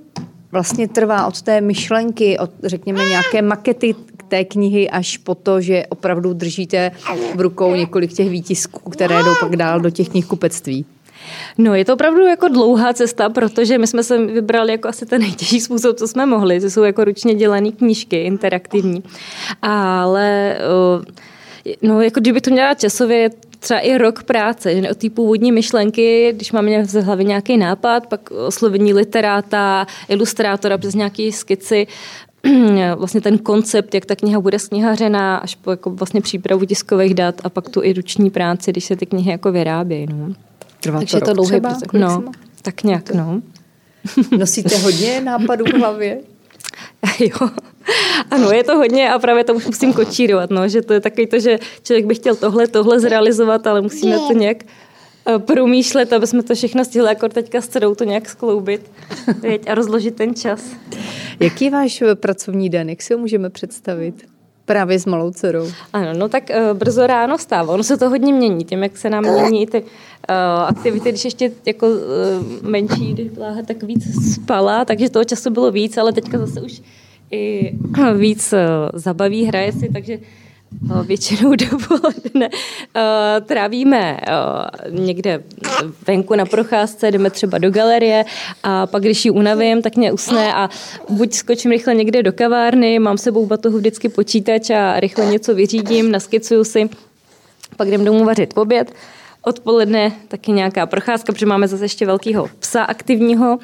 vlastně 0.53 0.89
trvá 0.89 1.27
od 1.27 1.43
té 1.43 1.61
myšlenky, 1.61 2.39
od 2.39 2.51
řekněme 2.65 3.05
nějaké 3.05 3.43
makety 3.43 3.95
té 4.29 4.45
knihy 4.45 4.91
až 4.91 5.17
po 5.17 5.35
to, 5.35 5.61
že 5.61 5.87
opravdu 5.89 6.33
držíte 6.33 6.91
v 7.35 7.41
rukou 7.41 7.75
několik 7.75 8.13
těch 8.13 8.31
výtisků, 8.31 8.91
které 8.91 9.23
jdou 9.23 9.35
pak 9.41 9.57
dál 9.57 9.81
do 9.81 9.91
těch 9.91 10.09
knihkupectví? 10.09 10.87
No, 11.59 11.75
je 11.75 11.85
to 11.85 11.95
opravdu 11.95 12.27
jako 12.27 12.49
dlouhá 12.49 12.95
cesta, 12.95 13.29
protože 13.29 13.79
my 13.79 13.87
jsme 13.87 14.03
se 14.03 14.27
vybrali 14.27 14.73
jako 14.73 14.89
asi 14.89 15.07
ten 15.07 15.23
nejtěžší 15.23 15.61
způsob, 15.61 15.97
co 15.97 16.09
jsme 16.09 16.27
mohli. 16.27 16.61
To 16.61 16.71
jsou 16.71 16.83
jako 16.83 17.05
ručně 17.05 17.35
dělané 17.35 17.73
knížky, 17.73 18.17
interaktivní. 18.17 19.03
Ale 19.63 20.59
no, 21.83 22.01
jako 22.01 22.21
kdyby 22.21 22.41
to 22.41 22.51
měla 22.51 22.75
časově, 22.75 23.31
třeba 23.59 23.81
i 23.81 23.99
rok 23.99 24.23
práce, 24.23 24.75
že 24.75 24.91
od 24.91 24.97
té 24.97 25.11
původní 25.11 25.53
myšlenky, 25.53 26.33
když 26.37 26.53
máme 26.53 26.85
v 26.85 26.95
hlavě 26.95 27.25
nějaký 27.25 27.57
nápad, 27.57 28.07
pak 28.07 28.31
oslovení 28.31 28.95
literáta, 28.95 29.87
ilustrátora 30.09 30.79
přes 30.79 30.95
nějaké 30.95 31.33
skici, 31.33 31.87
vlastně 32.97 33.21
ten 33.21 33.39
koncept, 33.39 33.95
jak 33.95 34.07
ta 34.07 34.17
kniha 34.17 34.41
bude 34.41 34.59
sněhařená, 34.59 35.37
až 35.37 35.55
po 35.55 35.71
jako 35.71 35.91
vlastně 35.91 36.21
přípravu 36.21 36.65
tiskových 36.65 37.15
dat 37.15 37.41
a 37.45 37.49
pak 37.49 37.69
tu 37.69 37.83
i 37.83 37.93
ruční 37.93 38.31
práci, 38.31 38.71
když 38.71 38.85
se 38.85 38.97
ty 38.97 39.07
knihy 39.07 39.31
jako 39.31 39.53
vyrábějí. 39.53 40.07
No. 40.11 40.35
Trvá 40.81 40.99
Takže 40.99 41.21
to, 41.21 41.27
to 41.27 41.33
dlouhý 41.33 41.61
proces. 41.61 41.83
No, 41.93 42.25
tak 42.63 42.83
nějak, 42.83 43.11
no. 43.11 43.43
Nosíte 44.39 44.77
hodně 44.79 45.21
nápadů 45.21 45.65
v 45.65 45.79
hlavě? 45.79 46.21
jo. 47.19 47.49
Ano, 48.31 48.51
je 48.51 48.65
to 48.65 48.77
hodně 48.77 49.11
a 49.11 49.19
právě 49.19 49.45
to 49.45 49.55
už 49.55 49.67
musím 49.67 49.93
kočírovat, 49.93 50.51
no, 50.51 50.69
že 50.69 50.83
to 50.83 50.93
je 50.93 51.01
takový 51.01 51.27
to, 51.27 51.39
že 51.39 51.59
člověk 51.83 52.07
by 52.07 52.15
chtěl 52.15 52.37
tohle, 52.37 52.67
tohle 52.67 53.01
zrealizovat, 53.01 53.67
ale 53.67 53.81
musíme 53.81 54.19
to 54.19 54.33
nějak 54.33 54.65
promýšlet, 55.39 56.13
aby 56.13 56.27
jsme 56.27 56.43
to 56.43 56.55
všechno 56.55 56.85
stihli, 56.85 57.09
jako 57.09 57.29
teďka 57.29 57.61
s 57.61 57.69
dcerou 57.69 57.95
to 57.95 58.05
nějak 58.05 58.29
skloubit 58.29 58.91
a 59.67 59.75
rozložit 59.75 60.15
ten 60.15 60.35
čas. 60.35 60.63
Jaký 61.41 61.65
je 61.65 61.71
váš 61.71 62.03
eh, 62.03 62.15
pracovní 62.15 62.71
den? 62.71 62.91
Jak 62.91 63.03
si 63.03 63.15
ho 63.15 63.21
můžeme 63.21 63.51
představit? 63.51 64.27
Právě 64.65 64.99
s 64.99 65.07
malou 65.07 65.31
dcerou. 65.31 65.71
Ano, 65.93 66.13
no 66.19 66.29
tak 66.29 66.51
uh, 66.51 66.79
brzo 66.79 67.07
ráno 67.07 67.39
stává. 67.39 67.75
Ono 67.75 67.83
se 67.83 67.97
to 67.97 68.09
hodně 68.11 68.33
mění, 68.33 68.65
tím, 68.65 68.83
jak 68.83 68.97
se 68.97 69.11
nám 69.11 69.25
mění 69.25 69.67
ty 69.67 69.83
uh, 69.83 69.87
aktivity, 70.67 71.09
když 71.09 71.25
ještě 71.25 71.53
jako 71.67 71.87
uh, 71.89 72.03
menší, 72.63 73.13
když 73.13 73.29
byla 73.29 73.57
tak 73.67 73.83
víc 73.83 74.33
spala, 74.35 74.85
takže 74.85 75.11
toho 75.11 75.25
času 75.25 75.51
bylo 75.51 75.71
víc, 75.71 75.97
ale 75.97 76.13
teďka 76.13 76.39
zase 76.39 76.61
už 76.61 76.83
i 77.31 77.73
víc 78.17 78.53
uh, 78.53 78.59
zabaví, 79.01 79.45
hraje 79.45 79.73
si, 79.73 79.89
takže 79.93 80.19
většinou 81.03 81.55
dopoledne 81.71 82.49
trávíme 83.47 84.21
někde 84.91 85.43
venku 86.07 86.35
na 86.35 86.45
procházce, 86.45 87.11
jdeme 87.11 87.31
třeba 87.31 87.59
do 87.59 87.71
galerie 87.71 88.25
a 88.63 88.87
pak, 88.87 89.03
když 89.03 89.25
ji 89.25 89.31
unavím, 89.31 89.83
tak 89.83 89.97
mě 89.97 90.13
usne 90.13 90.55
a 90.55 90.71
buď 91.09 91.35
skočím 91.35 91.71
rychle 91.71 91.95
někde 91.95 92.23
do 92.23 92.33
kavárny, 92.33 92.99
mám 92.99 93.19
sebou 93.19 93.47
batohu 93.47 93.79
vždycky 93.79 94.09
počítač 94.09 94.71
a 94.71 95.01
rychle 95.01 95.27
něco 95.27 95.55
vyřídím, 95.55 96.13
naskicuju 96.13 96.65
si, 96.65 96.89
pak 97.77 97.89
jdem 97.89 98.05
domů 98.05 98.25
vařit 98.25 98.53
oběd, 98.57 98.93
odpoledne 99.43 100.13
taky 100.29 100.53
nějaká 100.53 100.87
procházka, 100.87 101.33
protože 101.33 101.47
máme 101.47 101.69
zase 101.69 101.85
ještě 101.85 102.07
velkého 102.07 102.49
psa 102.59 102.83
aktivního, 102.83 103.59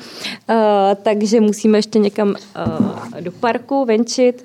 takže 1.03 1.40
musíme 1.40 1.79
ještě 1.79 1.98
někam 1.98 2.35
do 3.20 3.33
parku 3.33 3.85
venčit. 3.85 4.44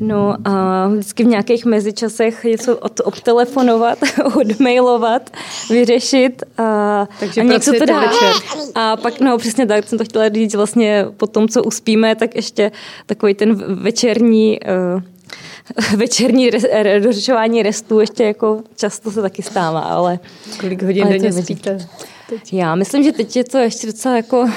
No 0.00 0.36
a 0.44 0.88
vždycky 0.88 1.24
v 1.24 1.26
nějakých 1.26 1.64
mezičasech 1.64 2.44
něco 2.44 2.76
od, 2.76 3.00
obtelefonovat, 3.04 3.98
odmailovat, 4.36 5.30
vyřešit 5.70 6.42
a, 6.58 7.08
Takže 7.20 7.40
a 7.40 7.44
něco 7.44 7.72
to 7.78 7.86
dá. 7.86 8.02
A 8.74 8.96
pak, 8.96 9.20
no 9.20 9.38
přesně 9.38 9.66
tak, 9.66 9.88
jsem 9.88 9.98
to 9.98 10.04
chtěla 10.04 10.28
říct, 10.28 10.54
vlastně 10.54 11.06
po 11.16 11.26
tom, 11.26 11.48
co 11.48 11.62
uspíme, 11.62 12.14
tak 12.14 12.36
ještě 12.36 12.72
takový 13.06 13.34
ten 13.34 13.54
večerní 13.82 14.58
uh, 14.94 15.02
večerní 15.96 16.50
dořešování 17.02 17.62
restů 17.62 18.00
ještě 18.00 18.24
jako 18.24 18.62
často 18.76 19.10
se 19.10 19.22
taky 19.22 19.42
stává, 19.42 19.80
ale... 19.80 20.18
Kolik 20.60 20.82
hodin 20.82 21.08
denně 21.08 21.32
spíte? 21.32 21.88
Já 22.52 22.74
myslím, 22.74 23.04
že 23.04 23.12
teď 23.12 23.36
je 23.36 23.44
to 23.44 23.58
ještě 23.58 23.86
docela 23.86 24.16
jako 24.16 24.48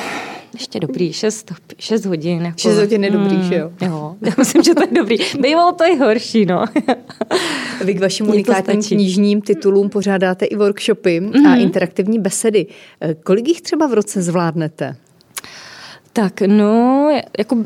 ještě 0.54 0.80
dobrý, 0.80 1.14
6, 1.14 1.52
6 1.78 2.06
hodin. 2.06 2.42
Jako, 2.46 2.58
6 2.58 2.78
hodin 2.78 3.04
je 3.04 3.12
dobrý, 3.12 3.36
mm, 3.36 3.44
že 3.44 3.56
jo? 3.56 3.72
Jo, 3.82 4.16
já 4.22 4.34
myslím, 4.38 4.64
že 4.64 4.76
to 4.76 4.82
je 4.82 4.92
dobrý. 4.92 5.18
Bývalo 5.40 5.72
to 5.72 5.84
i 5.84 5.98
horší, 5.98 6.46
no. 6.46 6.66
Vy 7.84 7.94
k 7.94 8.00
vašim 8.00 8.30
unikátním 8.30 8.84
knižním 8.84 9.42
titulům 9.42 9.90
pořádáte 9.90 10.46
i 10.46 10.56
workshopy 10.56 11.22
mm-hmm. 11.22 11.48
a 11.48 11.50
mhm. 11.50 11.60
interaktivní 11.60 12.20
besedy. 12.20 12.66
Kolik 13.24 13.48
jich 13.48 13.62
třeba 13.62 13.88
v 13.88 13.94
roce 13.94 14.22
zvládnete? 14.22 14.96
Tak, 16.14 16.42
no, 16.42 17.10
jako 17.38 17.66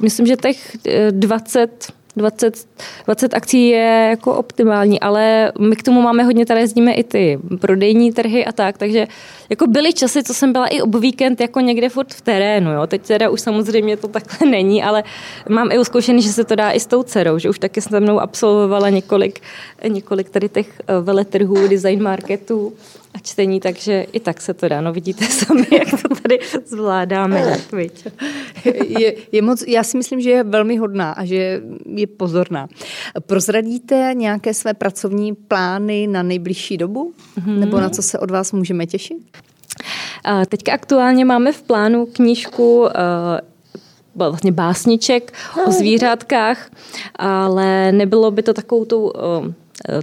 myslím, 0.00 0.26
že 0.26 0.36
těch 0.36 0.76
20 1.10 1.92
20, 2.16 2.66
20 3.04 3.34
akcí 3.34 3.68
je 3.68 4.06
jako 4.10 4.34
optimální, 4.34 5.00
ale 5.00 5.52
my 5.58 5.76
k 5.76 5.82
tomu 5.82 6.02
máme 6.02 6.22
hodně, 6.22 6.46
tady 6.46 6.60
jezdíme 6.60 6.92
i 6.92 7.04
ty 7.04 7.38
prodejní 7.60 8.12
trhy 8.12 8.44
a 8.44 8.52
tak, 8.52 8.78
takže 8.78 9.06
jako 9.50 9.66
byly 9.66 9.92
časy, 9.92 10.22
co 10.22 10.34
jsem 10.34 10.52
byla 10.52 10.66
i 10.66 10.82
ob 10.82 10.94
víkend 10.94 11.40
jako 11.40 11.60
někde 11.60 11.88
furt 11.88 12.14
v 12.14 12.20
terénu, 12.20 12.72
jo. 12.72 12.86
Teď 12.86 13.02
teda 13.02 13.30
už 13.30 13.40
samozřejmě 13.40 13.96
to 13.96 14.08
takhle 14.08 14.50
není, 14.50 14.82
ale 14.82 15.04
mám 15.48 15.72
i 15.72 15.78
uskoušený, 15.78 16.22
že 16.22 16.32
se 16.32 16.44
to 16.44 16.54
dá 16.54 16.70
i 16.70 16.80
s 16.80 16.86
tou 16.86 17.02
dcerou, 17.02 17.38
že 17.38 17.50
už 17.50 17.58
taky 17.58 17.80
se 17.80 18.00
mnou 18.00 18.20
absolvovala 18.20 18.88
několik, 18.88 19.40
několik 19.88 20.30
tady 20.30 20.48
těch 20.48 20.80
eh, 20.80 21.00
veletrhů, 21.00 21.68
design 21.68 22.02
marketů 22.02 22.72
a 23.14 23.18
čtení, 23.18 23.60
takže 23.60 24.06
i 24.12 24.20
tak 24.20 24.40
se 24.40 24.54
to 24.54 24.68
dá. 24.68 24.80
No 24.80 24.92
vidíte 24.92 25.24
sami, 25.24 25.66
jak 25.72 26.02
to 26.02 26.14
tady 26.22 26.38
zvládáme. 26.64 27.58
Je, 28.98 29.14
je 29.32 29.42
moc, 29.42 29.64
já 29.66 29.82
si 29.82 29.96
myslím, 29.96 30.20
že 30.20 30.30
je 30.30 30.42
velmi 30.42 30.76
hodná 30.76 31.12
a 31.12 31.24
že 31.24 31.62
je 31.94 32.06
pozorná. 32.06 32.68
Prozradíte 33.26 34.10
nějaké 34.14 34.54
své 34.54 34.74
pracovní 34.74 35.34
plány 35.34 36.06
na 36.06 36.22
nejbližší 36.22 36.76
dobu? 36.76 37.12
Mm-hmm. 37.38 37.58
Nebo 37.58 37.80
na 37.80 37.90
co 37.90 38.02
se 38.02 38.18
od 38.18 38.30
vás 38.30 38.52
můžeme 38.52 38.86
těšit? 38.86 39.16
Teďka 40.48 40.72
aktuálně 40.72 41.24
máme 41.24 41.52
v 41.52 41.62
plánu 41.62 42.06
knížku 42.06 42.88
vlastně 44.14 44.52
básniček 44.52 45.32
o 45.66 45.72
zvířátkách, 45.72 46.70
ale 47.16 47.92
nebylo 47.92 48.30
by 48.30 48.42
to 48.42 48.54
takovou 48.54 48.84
tou 48.84 49.12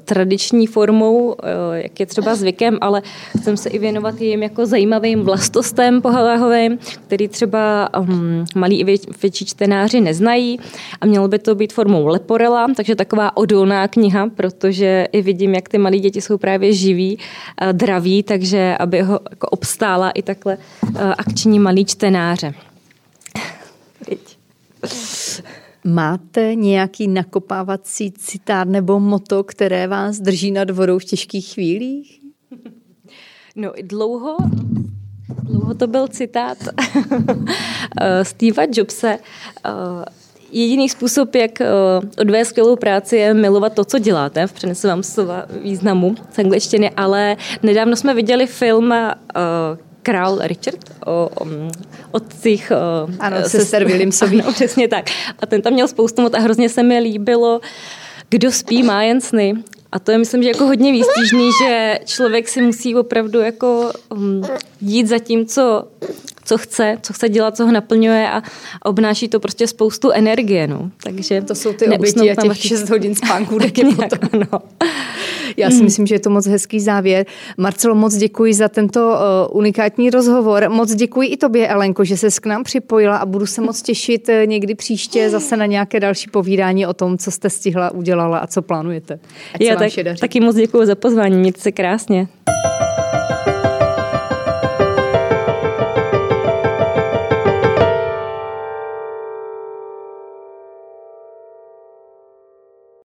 tradiční 0.06 0.68
formou, 0.68 1.36
jak 1.74 2.00
je 2.00 2.06
třeba 2.06 2.36
zvykem, 2.36 2.78
ale 2.82 3.02
chcem 3.40 3.58
se 3.58 3.70
i 3.70 3.80
věnovat 3.80 4.22
jim 4.22 4.44
jako 4.44 4.66
zajímavým 4.66 5.24
vlastostem 5.24 6.02
pohaváhovým, 6.02 6.78
který 7.08 7.28
třeba 7.28 7.90
um, 8.00 8.46
malí 8.56 8.80
i 8.80 8.84
větší 9.22 9.46
čtenáři 9.46 10.02
neznají 10.02 10.60
a 11.02 11.06
mělo 11.06 11.28
by 11.28 11.40
to 11.40 11.56
být 11.56 11.74
formou 11.74 12.08
leporela, 12.08 12.68
takže 12.76 12.96
taková 12.96 13.38
odolná 13.38 13.88
kniha, 13.88 14.30
protože 14.36 15.08
i 15.12 15.22
vidím, 15.22 15.56
jak 15.56 15.70
ty 15.70 15.78
malí 15.78 16.00
děti 16.00 16.22
jsou 16.22 16.38
právě 16.38 16.74
živí, 16.74 17.20
draví, 17.72 18.24
takže 18.24 18.76
aby 18.80 19.02
ho 19.02 19.20
jako 19.30 19.48
obstála 19.48 20.10
i 20.10 20.22
takhle 20.22 20.58
akční 21.18 21.60
malí 21.60 21.86
čtenáře. 21.86 22.54
Máte 25.88 26.56
nějaký 26.56 27.08
nakopávací 27.08 28.12
citát 28.12 28.68
nebo 28.68 29.00
moto, 29.00 29.44
které 29.44 29.88
vás 29.88 30.20
drží 30.20 30.52
nad 30.52 30.70
vodou 30.70 31.00
v 31.00 31.06
těžkých 31.06 31.54
chvílích? 31.54 32.20
No, 33.56 33.72
dlouho, 33.82 34.38
dlouho 35.44 35.74
to 35.74 35.88
byl 35.88 36.08
citát 36.08 36.58
Steva 38.24 38.64
Jobse. 38.74 39.20
Jediný 40.52 40.90
způsob, 40.90 41.36
jak 41.36 41.52
odvést 42.18 42.48
skvělou 42.48 42.76
práci, 42.76 43.16
je 43.16 43.34
milovat 43.34 43.74
to, 43.74 43.86
co 43.86 44.00
děláte. 44.00 44.48
Přenesu 44.48 44.88
vám 44.88 45.04
slova 45.04 45.46
významu 45.64 46.16
z 46.32 46.40
angličtiny, 46.40 46.90
ale 46.90 47.38
nedávno 47.64 47.96
jsme 47.96 48.14
viděli 48.14 48.48
film 48.48 48.94
král 50.08 50.40
Richard 50.42 50.80
o, 51.06 51.30
o 51.40 51.48
otcích. 52.12 52.72
Ano, 53.20 53.38
se 53.44 53.50
sester 53.50 53.86
Williamsových. 53.86 54.44
Ano, 54.44 54.54
přesně 54.54 54.88
tak. 54.88 55.06
A 55.40 55.46
ten 55.46 55.62
tam 55.62 55.74
měl 55.74 55.88
spoustu 55.88 56.22
mot 56.22 56.36
a 56.36 56.40
hrozně 56.40 56.70
se 56.70 56.84
mi 56.84 57.00
líbilo, 57.00 57.62
kdo 58.30 58.52
spí, 58.52 58.84
má 58.84 59.04
jen 59.04 59.22
sny. 59.22 59.54
A 59.92 60.00
to 60.00 60.12
je, 60.12 60.18
myslím, 60.18 60.44
že 60.44 60.50
jako 60.50 60.66
hodně 60.66 60.92
výstižný, 60.92 61.50
že 61.64 62.00
člověk 62.06 62.50
si 62.50 62.62
musí 62.62 62.96
opravdu 62.96 63.40
jako 63.40 63.92
um, 64.12 64.42
jít 64.82 65.08
za 65.08 65.20
tím, 65.20 65.46
co, 65.46 65.88
co 66.46 66.58
chce, 66.58 66.98
co 67.02 67.14
chce 67.14 67.30
dělat, 67.30 67.56
co 67.58 67.66
ho 67.66 67.72
naplňuje 67.72 68.30
a, 68.32 68.44
obnáší 68.84 69.28
to 69.28 69.40
prostě 69.40 69.68
spoustu 69.68 70.12
energie. 70.12 70.68
No. 70.68 70.92
Takže 71.04 71.42
to 71.42 71.56
jsou 71.56 71.74
ty 71.74 71.88
oběti 71.88 72.32
a 72.32 72.42
těch 72.42 72.58
6 72.58 72.90
hodin 72.90 73.16
spánku, 73.16 73.60
tak 73.60 73.78
je 73.78 73.86
potom. 73.86 74.30
Ano. 74.34 74.62
Já 75.58 75.70
si 75.70 75.76
hmm. 75.76 75.84
myslím, 75.84 76.08
že 76.08 76.16
je 76.16 76.20
to 76.20 76.30
moc 76.30 76.48
hezký 76.48 76.80
závěr. 76.80 77.26
Marcelo, 77.58 77.96
moc 77.96 78.16
děkuji 78.16 78.54
za 78.54 78.68
tento 78.68 79.10
uh, 79.50 79.58
unikátní 79.58 80.10
rozhovor. 80.10 80.70
Moc 80.70 80.96
děkuji 80.96 81.28
i 81.28 81.38
tobě, 81.38 81.68
Elenko, 81.68 82.04
že 82.04 82.18
se 82.18 82.28
k 82.42 82.46
nám 82.46 82.64
připojila 82.64 83.18
a 83.18 83.26
budu 83.26 83.46
se 83.46 83.62
moc 83.62 83.82
těšit 83.82 84.30
uh, 84.30 84.36
někdy 84.46 84.76
příště 84.76 85.30
zase 85.30 85.58
na 85.58 85.66
nějaké 85.66 86.00
další 86.00 86.30
povídání 86.30 86.88
o 86.88 86.94
tom, 86.94 87.18
co 87.18 87.32
jste 87.32 87.50
stihla, 87.50 87.92
udělala 87.92 88.38
a 88.38 88.48
co 88.48 88.62
plánujete. 88.62 89.20
Ať 89.54 89.62
Já 89.62 89.76
tak, 89.76 89.92
taky 90.20 90.40
moc 90.40 90.56
děkuji 90.56 90.86
za 90.86 90.96
pozvání, 90.96 91.38
mějte 91.38 91.62
se 91.62 91.72
krásně. 91.72 92.28